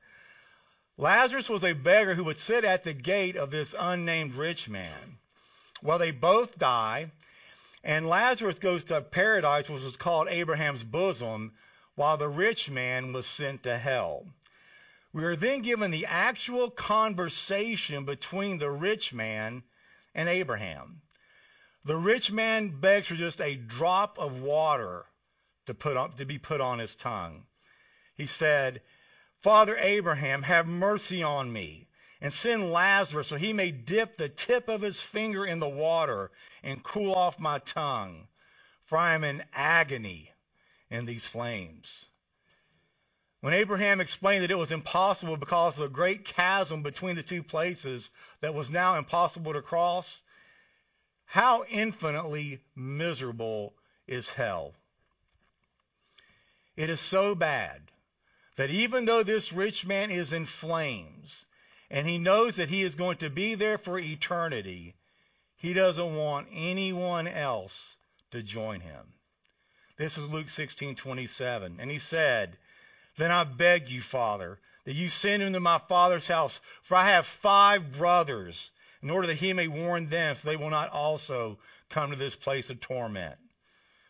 Lazarus 0.96 1.48
was 1.48 1.64
a 1.64 1.72
beggar 1.72 2.14
who 2.14 2.22
would 2.22 2.38
sit 2.38 2.62
at 2.62 2.85
the 2.85 2.92
gate 2.92 3.35
of 3.35 3.50
this 3.50 3.74
unnamed 3.76 4.35
rich 4.35 4.68
man. 4.68 5.18
Well, 5.83 5.98
they 5.98 6.12
both 6.12 6.57
die, 6.57 7.11
and 7.83 8.09
Lazarus 8.09 8.61
goes 8.61 8.85
to 8.85 9.00
paradise, 9.00 9.68
which 9.68 9.83
was 9.83 9.96
called 9.96 10.29
Abraham's 10.29 10.85
bosom, 10.85 11.53
while 11.96 12.16
the 12.16 12.29
rich 12.29 12.70
man 12.70 13.12
was 13.12 13.26
sent 13.26 13.64
to 13.64 13.76
hell. 13.76 14.24
We 15.12 15.24
are 15.24 15.35
then 15.35 15.62
given 15.62 15.90
the 15.90 16.07
actual 16.07 16.70
conversation 16.70 18.05
between 18.05 18.59
the 18.59 18.70
rich 18.70 19.12
man 19.12 19.64
and 20.14 20.29
Abraham. 20.29 21.03
The 21.85 21.97
rich 21.97 22.31
man 22.31 22.81
begs 22.81 23.07
for 23.07 23.16
just 23.16 23.40
a 23.40 23.57
drop 23.57 24.19
of 24.19 24.40
water 24.40 25.07
to, 25.66 25.75
put 25.75 25.97
on, 25.97 26.12
to 26.16 26.27
be 26.27 26.38
put 26.38 26.61
on 26.61 26.79
his 26.79 26.95
tongue. 26.95 27.47
He 28.14 28.27
said, 28.27 28.83
Father 29.40 29.77
Abraham, 29.79 30.43
have 30.43 30.66
mercy 30.66 31.23
on 31.23 31.53
me 31.53 31.88
and 32.21 32.33
send 32.33 32.71
Lazarus 32.71 33.29
so 33.29 33.37
he 33.37 33.55
may 33.55 33.71
dip 33.71 34.16
the 34.16 34.29
tip 34.29 34.69
of 34.69 34.83
his 34.83 35.01
finger 35.01 35.47
in 35.47 35.59
the 35.59 35.69
water 35.69 36.31
and 36.62 36.83
cool 36.83 37.14
off 37.14 37.38
my 37.38 37.59
tongue, 37.61 38.29
for 38.85 38.99
I 38.99 39.14
am 39.14 39.25
in 39.25 39.43
agony 39.55 40.31
in 40.90 41.07
these 41.07 41.27
flames. 41.27 42.07
When 43.40 43.55
Abraham 43.55 44.03
explained 44.03 44.45
that 44.45 44.51
it 44.51 44.57
was 44.57 44.71
impossible 44.71 45.38
because 45.38 45.77
of 45.77 45.85
the 45.85 45.88
great 45.88 46.27
chasm 46.27 46.83
between 46.83 47.16
the 47.16 47.23
two 47.23 47.43
places 47.43 48.11
that 48.43 48.53
was 48.53 48.69
now 48.69 48.97
impossible 48.97 49.55
to 49.55 49.62
cross, 49.62 50.23
how 51.31 51.64
infinitely 51.69 52.61
miserable 52.75 53.73
is 54.09 54.31
hell? 54.31 54.75
It 56.75 56.90
is 56.90 56.99
so 57.01 57.37
bad 57.37 57.81
that 58.57 58.71
even 58.71 59.05
though 59.05 59.23
this 59.23 59.53
rich 59.53 59.87
man 59.87 60.11
is 60.11 60.33
in 60.33 60.45
flames 60.45 61.47
and 61.88 62.09
he 62.09 62.19
knows 62.19 62.57
that 62.57 62.69
he 62.69 62.83
is 62.83 62.97
going 62.97 63.19
to 63.19 63.31
be 63.31 63.55
there 63.55 63.79
for 63.79 63.97
eternity, 63.97 64.97
he 65.55 65.73
doesn't 65.73 66.16
want 66.16 66.49
anyone 66.53 67.29
else 67.29 67.97
to 68.33 68.43
join 68.43 68.81
him. 68.81 69.12
This 69.99 70.19
is 70.19 70.29
Luke 70.29 70.49
16:27. 70.49 71.79
And 71.79 71.88
he 71.93 72.01
said, 72.01 72.59
"Then 73.14 73.31
I 73.31 73.45
beg 73.45 73.88
you, 73.88 74.03
Father, 74.03 74.59
that 74.83 74.95
you 74.95 75.09
send 75.09 75.45
him 75.45 75.53
to 75.53 75.61
my 75.61 75.79
father's 75.79 76.27
house, 76.27 76.59
for 76.83 76.97
I 76.97 77.11
have 77.11 77.25
five 77.25 77.93
brothers, 77.93 78.73
in 79.02 79.08
order 79.08 79.26
that 79.28 79.36
he 79.36 79.52
may 79.54 79.66
warn 79.66 80.08
them, 80.08 80.36
so 80.36 80.46
they 80.46 80.56
will 80.56 80.68
not 80.68 80.90
also 80.90 81.58
come 81.88 82.10
to 82.10 82.16
this 82.16 82.36
place 82.36 82.68
of 82.68 82.80
torment." 82.80 83.38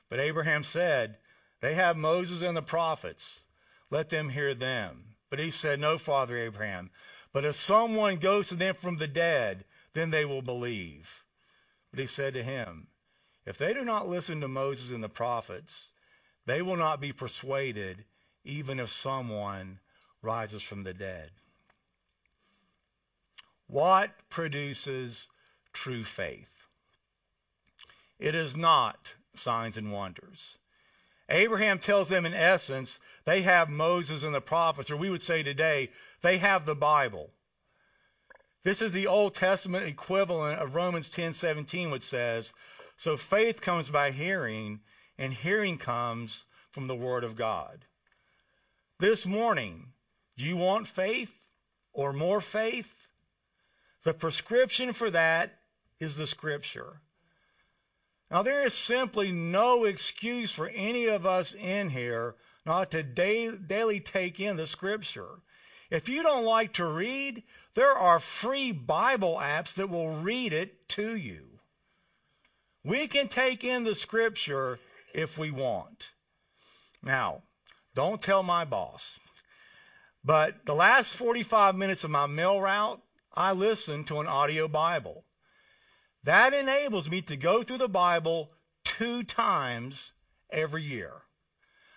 But 0.09 0.19
Abraham 0.19 0.65
said, 0.65 1.17
"They 1.61 1.75
have 1.75 1.97
Moses 1.97 2.43
and 2.43 2.57
the 2.57 2.63
prophets. 2.63 3.47
Let 3.91 4.11
them 4.11 4.31
hear 4.31 4.53
them." 4.53 5.15
But 5.29 5.39
he 5.39 5.53
said, 5.53 5.79
"No, 5.79 5.97
Father 5.97 6.37
Abraham, 6.37 6.91
but 7.33 7.45
if 7.45 7.55
someone 7.55 8.17
goes 8.17 8.49
to 8.49 8.57
them 8.57 8.75
from 8.75 8.97
the 8.97 9.07
dead, 9.07 9.65
then 9.93 10.11
they 10.11 10.25
will 10.25 10.43
believe." 10.43 11.23
But 11.93 12.01
he 12.01 12.09
said 12.09 12.35
to 12.35 12.43
him, 12.43 12.89
If 13.47 13.59
they 13.59 13.73
do 13.73 13.85
not 13.85 14.09
listen 14.09 14.41
to 14.41 14.49
Moses 14.49 14.91
and 14.91 15.05
the 15.05 15.09
prophets, 15.09 15.93
they 16.47 16.63
will 16.63 16.77
not 16.77 17.01
be 17.01 17.13
persuaded, 17.13 18.05
even 18.43 18.81
if 18.81 18.91
someone 18.91 19.79
rises 20.21 20.63
from 20.63 20.83
the 20.83 20.95
dead. 20.95 21.31
What 23.71 24.11
produces 24.31 25.29
true 25.73 26.03
faith? 26.03 26.67
It 28.19 28.35
is 28.35 28.57
not 28.57 29.15
signs 29.35 29.77
and 29.77 29.93
wonders. 29.93 30.59
Abraham 31.29 31.79
tells 31.79 32.09
them, 32.09 32.27
in 32.27 32.35
essence, 32.35 32.99
they 33.25 33.43
have 33.43 33.69
Moses 33.69 34.25
and 34.25 34.35
the 34.35 34.41
prophets, 34.41 34.91
or 34.91 34.97
we 34.97 35.09
would 35.09 35.23
say 35.23 35.45
today, 35.45 35.93
they 36.21 36.39
have 36.39 36.67
the 36.67 36.75
Bible. 36.75 37.31
This 38.65 38.83
is 38.83 38.91
the 38.91 39.07
Old 39.07 39.37
Testament 39.37 39.87
equivalent 39.87 40.59
of 40.59 40.75
Romans 40.75 41.09
10:17 41.09 41.93
which 41.93 42.03
says, 42.03 42.53
"So 42.97 43.17
faith 43.17 43.61
comes 43.61 43.89
by 43.89 44.11
hearing, 44.11 44.81
and 45.17 45.33
hearing 45.33 45.79
comes 45.79 46.45
from 46.73 46.89
the 46.89 46.97
word 46.97 47.23
of 47.23 47.37
God." 47.37 47.87
This 48.99 49.25
morning, 49.25 49.93
do 50.37 50.45
you 50.45 50.57
want 50.57 50.89
faith 50.89 51.33
or 51.93 52.13
more 52.13 52.41
faith? 52.41 53.00
The 54.03 54.15
prescription 54.15 54.93
for 54.93 55.11
that 55.11 55.59
is 55.99 56.17
the 56.17 56.27
scripture. 56.27 57.01
Now 58.31 58.43
there 58.43 58.65
is 58.65 58.75
simply 58.75 59.33
no 59.33 59.85
excuse 59.85 60.53
for 60.53 60.69
any 60.69 61.07
of 61.07 61.27
us 61.27 61.55
in 61.55 61.91
here 61.91 62.37
not 62.65 62.93
to 62.93 63.03
daily 63.03 64.01
take 64.01 64.41
in 64.41 64.57
the 64.57 64.67
scripture. 64.67 65.31
If 65.91 66.09
you 66.09 66.23
don't 66.23 66.45
like 66.45 66.75
to 66.75 66.87
read, 66.87 67.43
there 67.75 67.93
are 67.93 68.21
free 68.21 68.73
Bible 68.73 69.37
apps 69.37 69.75
that 69.75 69.89
will 69.89 70.21
read 70.21 70.53
it 70.53 70.89
to 70.91 71.17
you. 71.17 71.47
We 72.85 73.09
can 73.09 73.29
take 73.29 73.65
in 73.65 73.85
the 73.85 73.95
scripture 73.95 74.79
if 75.13 75.37
we 75.37 75.51
want. 75.51 76.11
Now, 77.03 77.43
don't 77.95 78.23
tell 78.23 78.43
my 78.43 78.65
boss. 78.65 79.19
But 80.25 80.65
the 80.65 80.75
last 80.75 81.17
45 81.17 81.75
minutes 81.75 82.05
of 82.05 82.11
my 82.11 82.27
mail 82.27 82.61
route, 82.61 83.03
I 83.33 83.53
listen 83.53 84.05
to 84.05 84.21
an 84.21 84.27
audio 84.27 84.67
Bible. 84.67 85.25
That 86.25 86.53
enables 86.53 87.09
me 87.09 87.23
to 87.23 87.37
go 87.37 87.63
through 87.63 87.79
the 87.79 87.89
Bible 87.89 88.51
two 88.85 89.23
times 89.23 90.13
every 90.51 90.83
year. 90.83 91.13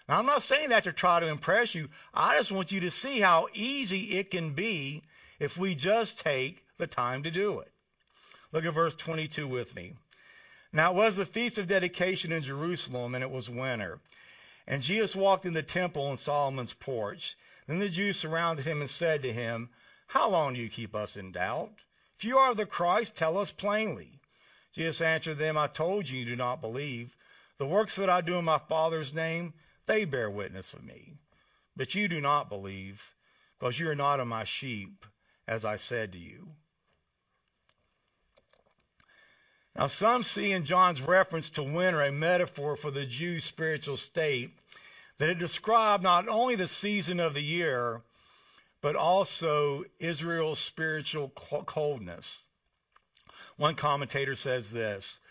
Now, 0.08 0.20
I'm 0.20 0.26
not 0.26 0.44
saying 0.44 0.70
that 0.70 0.84
to 0.84 0.94
try 0.94 1.20
to 1.20 1.28
impress 1.28 1.74
you. 1.74 1.90
I 2.14 2.38
just 2.38 2.52
want 2.52 2.72
you 2.72 2.82
to 2.82 2.92
see 2.92 3.20
how 3.20 3.48
easy 3.54 4.18
it 4.18 4.32
can 4.32 4.54
be 4.54 5.04
if 5.40 5.58
we 5.58 5.76
just 5.76 6.20
take 6.20 6.66
the 6.78 6.88
time 6.88 7.24
to 7.24 7.32
do 7.32 7.60
it. 7.60 7.72
Look 8.52 8.66
at 8.66 8.74
verse 8.74 8.96
22 8.96 9.48
with 9.48 9.74
me. 9.76 9.94
Now 10.72 10.92
it 10.92 10.96
was 10.96 11.16
the 11.16 11.26
feast 11.26 11.58
of 11.58 11.68
dedication 11.68 12.32
in 12.32 12.44
Jerusalem, 12.44 13.16
and 13.16 13.24
it 13.24 13.32
was 13.32 13.50
winter. 13.50 14.00
And 14.68 14.82
Jesus 14.82 15.16
walked 15.16 15.46
in 15.46 15.54
the 15.54 15.64
temple 15.64 16.12
in 16.12 16.18
Solomon's 16.18 16.74
porch. 16.74 17.36
Then 17.68 17.80
the 17.80 17.90
Jews 17.90 18.18
surrounded 18.18 18.66
him 18.66 18.82
and 18.82 18.90
said 18.90 19.24
to 19.24 19.34
him, 19.34 19.70
How 20.08 20.30
long 20.30 20.54
do 20.54 20.62
you 20.62 20.70
keep 20.70 20.96
us 20.96 21.18
in 21.18 21.32
doubt? 21.32 21.72
If 22.18 22.26
you 22.26 22.38
are 22.38 22.54
the 22.54 22.66
Christ, 22.66 23.16
tell 23.16 23.38
us 23.38 23.52
plainly. 23.52 24.20
Jesus 24.74 25.02
answered 25.02 25.38
them, 25.38 25.58
I 25.58 25.68
told 25.68 26.10
you 26.10 26.20
you 26.20 26.26
do 26.26 26.36
not 26.36 26.62
believe. 26.62 27.16
The 27.58 27.66
works 27.66 27.96
that 27.98 28.10
I 28.10 28.22
do 28.22 28.36
in 28.36 28.46
my 28.46 28.58
Father's 28.58 29.14
name, 29.14 29.54
they 29.86 30.06
bear 30.06 30.30
witness 30.30 30.74
of 30.74 30.84
me. 30.84 31.14
But 31.76 31.96
you 31.96 32.08
do 32.08 32.22
not 32.22 32.50
believe, 32.50 33.14
because 33.58 33.80
you 33.80 33.90
are 33.90 33.96
not 33.96 34.20
of 34.20 34.28
my 34.28 34.44
sheep, 34.44 35.06
as 35.48 35.66
I 35.66 35.78
said 35.78 36.12
to 36.14 36.18
you. 36.18 36.52
Now, 39.76 39.88
some 39.88 40.22
see 40.24 40.52
in 40.52 40.66
John's 40.66 41.02
reference 41.02 41.50
to 41.52 41.64
winter 41.64 42.02
a 42.02 42.12
metaphor 42.12 42.76
for 42.76 42.92
the 42.92 43.06
Jews' 43.06 43.44
spiritual 43.44 43.98
state, 43.98 44.52
that 45.18 45.30
it 45.30 45.40
described 45.40 46.04
not 46.04 46.28
only 46.28 46.56
the 46.56 46.68
season 46.68 47.20
of 47.20 47.34
the 47.34 47.42
year, 47.42 48.02
but 48.84 48.98
also 48.98 49.86
Israel's 49.98 50.60
spiritual 50.60 51.30
coldness. 51.30 52.44
One 53.56 53.76
commentator 53.76 54.36
says 54.36 54.72
this 54.72 55.22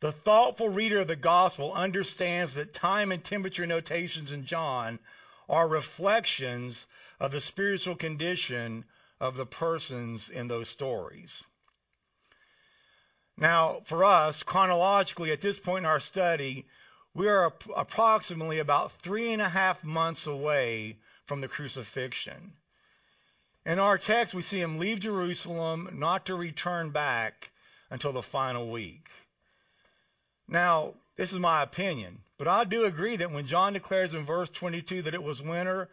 the 0.00 0.12
thoughtful 0.12 0.70
reader 0.70 1.00
of 1.00 1.08
the 1.08 1.14
gospel 1.14 1.74
understands 1.74 2.54
that 2.54 2.72
time 2.72 3.12
and 3.12 3.22
temperature 3.22 3.66
notations 3.66 4.32
in 4.32 4.46
John 4.46 4.98
are 5.46 5.68
reflections 5.68 6.86
of 7.20 7.32
the 7.32 7.42
spiritual 7.42 7.96
condition 7.96 8.86
of 9.20 9.36
the 9.36 9.46
persons 9.46 10.30
in 10.30 10.48
those 10.48 10.70
stories. 10.70 11.44
Now, 13.36 13.82
for 13.84 14.04
us, 14.04 14.42
chronologically, 14.42 15.32
at 15.32 15.42
this 15.42 15.58
point 15.58 15.84
in 15.84 15.90
our 15.90 16.00
study, 16.00 16.66
we 17.12 17.28
are 17.28 17.52
approximately 17.76 18.58
about 18.58 18.92
three 18.92 19.34
and 19.34 19.42
a 19.42 19.50
half 19.50 19.84
months 19.84 20.26
away 20.26 20.96
from 21.26 21.42
the 21.42 21.48
crucifixion. 21.48 22.54
In 23.64 23.78
our 23.78 23.96
text, 23.96 24.34
we 24.34 24.42
see 24.42 24.60
him 24.60 24.78
leave 24.78 24.98
Jerusalem 24.98 25.88
not 25.92 26.26
to 26.26 26.34
return 26.34 26.90
back 26.90 27.52
until 27.90 28.12
the 28.12 28.22
final 28.22 28.70
week. 28.70 29.08
Now, 30.48 30.94
this 31.16 31.32
is 31.32 31.38
my 31.38 31.62
opinion, 31.62 32.22
but 32.38 32.48
I 32.48 32.64
do 32.64 32.84
agree 32.84 33.16
that 33.16 33.30
when 33.30 33.46
John 33.46 33.72
declares 33.72 34.14
in 34.14 34.24
verse 34.24 34.50
22 34.50 35.02
that 35.02 35.14
it 35.14 35.22
was 35.22 35.40
winter, 35.40 35.88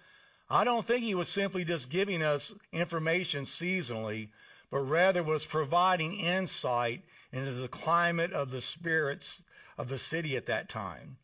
I 0.49 0.63
don't 0.63 0.86
think 0.86 1.03
he 1.03 1.13
was 1.13 1.29
simply 1.29 1.63
just 1.63 1.91
giving 1.91 2.23
us 2.23 2.55
information 2.71 3.45
seasonally, 3.45 4.29
but 4.71 4.79
rather 4.79 5.21
was 5.21 5.45
providing 5.45 6.19
insight 6.19 7.03
into 7.32 7.51
the 7.51 7.67
climate 7.67 8.34
of 8.34 8.49
the 8.49 8.62
spirits 8.62 9.43
of 9.77 9.89
the 9.89 9.99
city 9.99 10.38
at 10.38 10.47
that 10.47 10.69
time. 10.69 11.17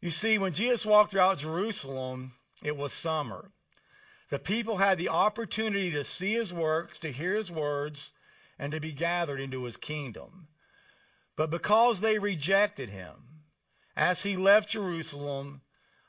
You 0.00 0.10
see, 0.10 0.38
when 0.38 0.54
Jesus 0.54 0.86
walked 0.86 1.10
throughout 1.10 1.38
Jerusalem, 1.38 2.32
it 2.62 2.76
was 2.76 2.94
summer. 2.94 3.50
The 4.28 4.38
people 4.40 4.78
had 4.78 4.98
the 4.98 5.10
opportunity 5.10 5.92
to 5.92 6.02
see 6.02 6.32
his 6.34 6.52
works, 6.52 6.98
to 7.00 7.12
hear 7.12 7.34
his 7.34 7.50
words, 7.50 8.12
and 8.58 8.72
to 8.72 8.80
be 8.80 8.92
gathered 8.92 9.40
into 9.40 9.62
his 9.64 9.76
kingdom. 9.76 10.48
But 11.36 11.50
because 11.50 12.00
they 12.00 12.18
rejected 12.18 12.88
him, 12.88 13.44
as 13.94 14.22
he 14.22 14.36
left 14.36 14.70
Jerusalem, 14.70 15.62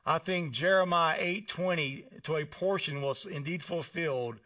I 0.06 0.18
think 0.18 0.54
Jeremiah 0.54 1.20
8:20 1.20 2.24
to 2.24 2.38
a 2.38 2.46
portion 2.46 3.02
was 3.02 3.26
indeed 3.26 3.64
fulfilled, 3.64 4.40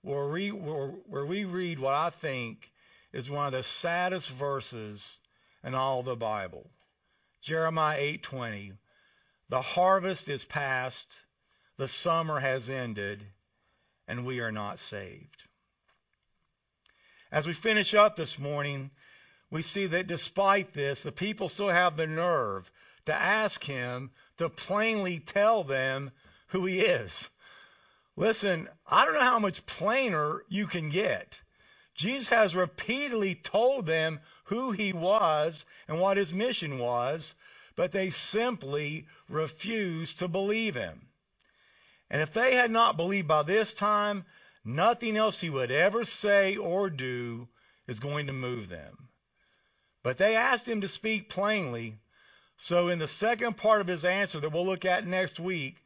where 0.00 0.26
we, 0.28 0.50
where, 0.50 0.88
where 0.88 1.26
we 1.26 1.44
read 1.44 1.78
what 1.78 1.94
I 1.94 2.10
think 2.10 2.72
is 3.12 3.30
one 3.30 3.46
of 3.46 3.52
the 3.52 3.62
saddest 3.62 4.30
verses 4.30 5.20
in 5.62 5.74
all 5.74 6.02
the 6.02 6.16
Bible. 6.16 6.70
Jeremiah 7.42 8.00
8:20, 8.00 8.76
"The 9.50 9.62
harvest 9.62 10.28
is 10.28 10.44
past, 10.44 11.20
the 11.76 11.88
summer 11.88 12.40
has 12.40 12.70
ended, 12.70 13.24
and 14.06 14.24
we 14.24 14.40
are 14.40 14.52
not 14.52 14.78
saved." 14.78 15.44
As 17.32 17.46
we 17.46 17.52
finish 17.52 17.94
up 17.94 18.16
this 18.16 18.38
morning, 18.38 18.90
we 19.50 19.62
see 19.62 19.86
that 19.86 20.06
despite 20.06 20.72
this, 20.72 21.02
the 21.02 21.12
people 21.12 21.48
still 21.48 21.68
have 21.68 21.96
the 21.96 22.06
nerve 22.06 22.70
to 23.06 23.14
ask 23.14 23.62
him 23.64 24.12
to 24.38 24.48
plainly 24.48 25.20
tell 25.20 25.64
them 25.64 26.12
who 26.48 26.64
he 26.64 26.80
is. 26.80 27.28
Listen, 28.16 28.68
I 28.86 29.04
don't 29.04 29.14
know 29.14 29.20
how 29.20 29.38
much 29.38 29.66
plainer 29.66 30.44
you 30.48 30.66
can 30.66 30.90
get. 30.90 31.40
Jesus 31.94 32.28
has 32.28 32.54
repeatedly 32.54 33.34
told 33.34 33.86
them 33.86 34.20
who 34.44 34.72
he 34.72 34.92
was 34.92 35.64
and 35.88 36.00
what 36.00 36.16
his 36.16 36.32
mission 36.32 36.78
was, 36.78 37.34
but 37.76 37.92
they 37.92 38.10
simply 38.10 39.06
refuse 39.28 40.14
to 40.14 40.28
believe 40.28 40.74
him. 40.74 41.08
And 42.10 42.22
if 42.22 42.32
they 42.32 42.54
had 42.54 42.70
not 42.70 42.96
believed 42.96 43.28
by 43.28 43.42
this 43.42 43.72
time, 43.72 44.24
nothing 44.64 45.16
else 45.16 45.40
he 45.40 45.50
would 45.50 45.70
ever 45.70 46.04
say 46.04 46.56
or 46.56 46.90
do 46.90 47.48
is 47.86 48.00
going 48.00 48.26
to 48.26 48.32
move 48.32 48.68
them. 48.68 49.08
But 50.02 50.18
they 50.18 50.36
asked 50.36 50.68
him 50.68 50.82
to 50.82 50.88
speak 50.88 51.28
plainly. 51.28 51.98
So 52.56 52.88
in 52.88 52.98
the 52.98 53.08
second 53.08 53.56
part 53.56 53.80
of 53.80 53.86
his 53.86 54.04
answer 54.04 54.40
that 54.40 54.50
we'll 54.50 54.66
look 54.66 54.84
at 54.84 55.06
next 55.06 55.40
week, 55.40 55.76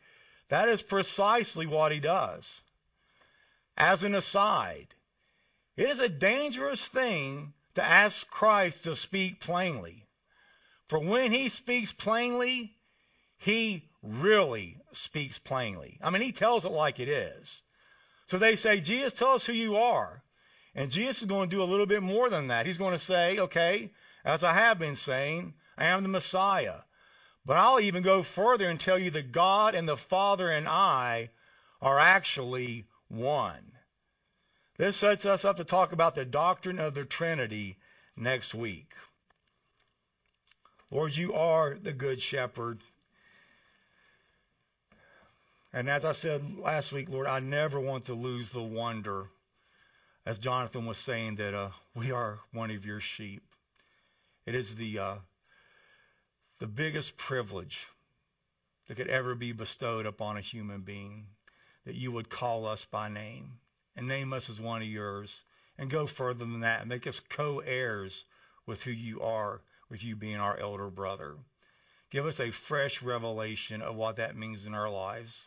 That 0.49 0.69
is 0.69 0.83
precisely 0.83 1.67
what 1.67 1.93
he 1.93 2.01
does. 2.01 2.63
As 3.77 4.03
an 4.03 4.15
aside, 4.15 4.89
it 5.77 5.89
is 5.89 6.01
a 6.01 6.09
dangerous 6.09 6.89
thing 6.89 7.53
to 7.75 7.85
ask 7.85 8.29
Christ 8.29 8.85
to 8.85 8.97
speak 8.97 9.41
plainly. 9.41 10.07
For 10.89 10.99
when 10.99 11.33
he 11.33 11.49
speaks 11.51 11.93
plainly, 11.93 12.75
he 13.37 13.88
really 14.03 14.79
speaks 14.93 15.39
plainly. 15.39 15.99
I 16.03 16.11
mean, 16.11 16.23
he 16.23 16.33
tells 16.33 16.65
it 16.65 16.73
like 16.73 17.01
it 17.01 17.09
is. 17.09 17.63
So 18.27 18.39
they 18.39 18.57
say, 18.57 18.81
Jesus, 18.81 19.13
tell 19.13 19.31
us 19.31 19.47
who 19.47 19.53
you 19.53 19.77
are. 19.77 20.23
And 20.75 20.91
Jesus 20.91 21.23
is 21.23 21.29
going 21.29 21.49
to 21.51 21.57
do 21.57 21.63
a 21.63 21.65
little 21.65 21.87
bit 21.87 22.03
more 22.03 22.31
than 22.31 22.49
that. 22.49 22.67
He's 22.67 22.79
going 22.79 22.93
to 22.93 22.99
say, 22.99 23.39
okay, 23.39 23.91
as 24.25 24.45
I 24.45 24.53
have 24.53 24.79
been 24.79 24.97
saying, 24.97 25.55
I 25.77 25.87
am 25.87 26.03
the 26.03 26.09
Messiah. 26.09 26.81
But 27.45 27.57
I'll 27.57 27.81
even 27.81 28.03
go 28.03 28.23
further 28.23 28.69
and 28.69 28.79
tell 28.79 28.99
you 28.99 29.11
that 29.13 29.33
God 29.33 29.75
and 29.75 29.89
the 29.89 29.97
Father 29.97 30.51
and 30.51 30.69
I 30.69 31.31
are 31.81 31.99
actually 31.99 32.87
one. 33.09 33.73
This 34.77 34.99
sets 34.99 35.25
us 35.25 35.45
up 35.45 35.57
to 35.57 35.65
talk 35.65 35.93
about 35.93 36.15
the 36.15 36.25
doctrine 36.25 36.79
of 36.79 36.95
the 36.95 37.05
Trinity 37.05 37.79
next 38.17 38.55
week. 38.55 38.93
Lord, 40.91 41.17
you 41.17 41.35
are 41.35 41.77
the 41.81 41.93
good 41.93 42.23
shepherd. 42.23 42.81
And 45.73 45.91
as 45.91 46.05
I 46.05 46.13
said 46.13 46.59
last 46.59 46.93
week, 46.93 47.11
Lord, 47.11 47.27
I 47.27 47.41
never 47.41 47.79
want 47.79 48.07
to 48.07 48.15
lose 48.15 48.51
the 48.51 48.63
wonder, 48.63 49.27
as 50.25 50.39
Jonathan 50.39 50.87
was 50.87 50.97
saying, 50.97 51.37
that 51.37 51.53
uh, 51.53 51.71
we 51.95 52.11
are 52.11 52.39
one 52.53 52.71
of 52.71 52.87
your 52.87 53.01
sheep. 53.01 53.43
It 54.47 54.55
is 54.55 54.77
the 54.77 54.99
uh, 54.99 55.15
the 56.59 56.67
biggest 56.67 57.19
privilege 57.19 57.87
that 58.87 58.97
could 58.97 59.09
ever 59.09 59.35
be 59.35 59.53
bestowed 59.53 60.07
upon 60.07 60.39
a 60.39 60.41
human 60.41 60.81
being, 60.81 61.27
that 61.85 61.95
you 61.95 62.13
would 62.13 62.31
call 62.31 62.67
us 62.67 62.87
by 62.87 63.11
name 63.11 63.53
and 63.95 64.09
name 64.09 64.33
us 64.33 64.49
as 64.49 64.59
one 64.59 64.81
of 64.81 64.89
yours, 64.89 65.45
and 65.77 65.91
go 65.91 66.07
further 66.07 66.47
than 66.47 66.61
that, 66.61 66.81
and 66.81 66.89
make 66.89 67.07
us 67.07 67.21
co-heirs 67.21 68.25
with 68.65 68.83
who 68.83 68.91
you 68.91 69.21
are, 69.21 69.61
with 69.91 70.03
you 70.03 70.17
being 70.17 70.37
our 70.37 70.59
elder 70.59 70.89
brother. 70.89 71.37
Give 72.11 72.25
us 72.25 72.41
a 72.41 72.51
fresh 72.51 73.03
revelation 73.03 73.83
of 73.83 73.97
what 73.97 74.17
that 74.17 74.35
means 74.35 74.67
in 74.67 74.75
our 74.75 74.89
lives. 74.89 75.47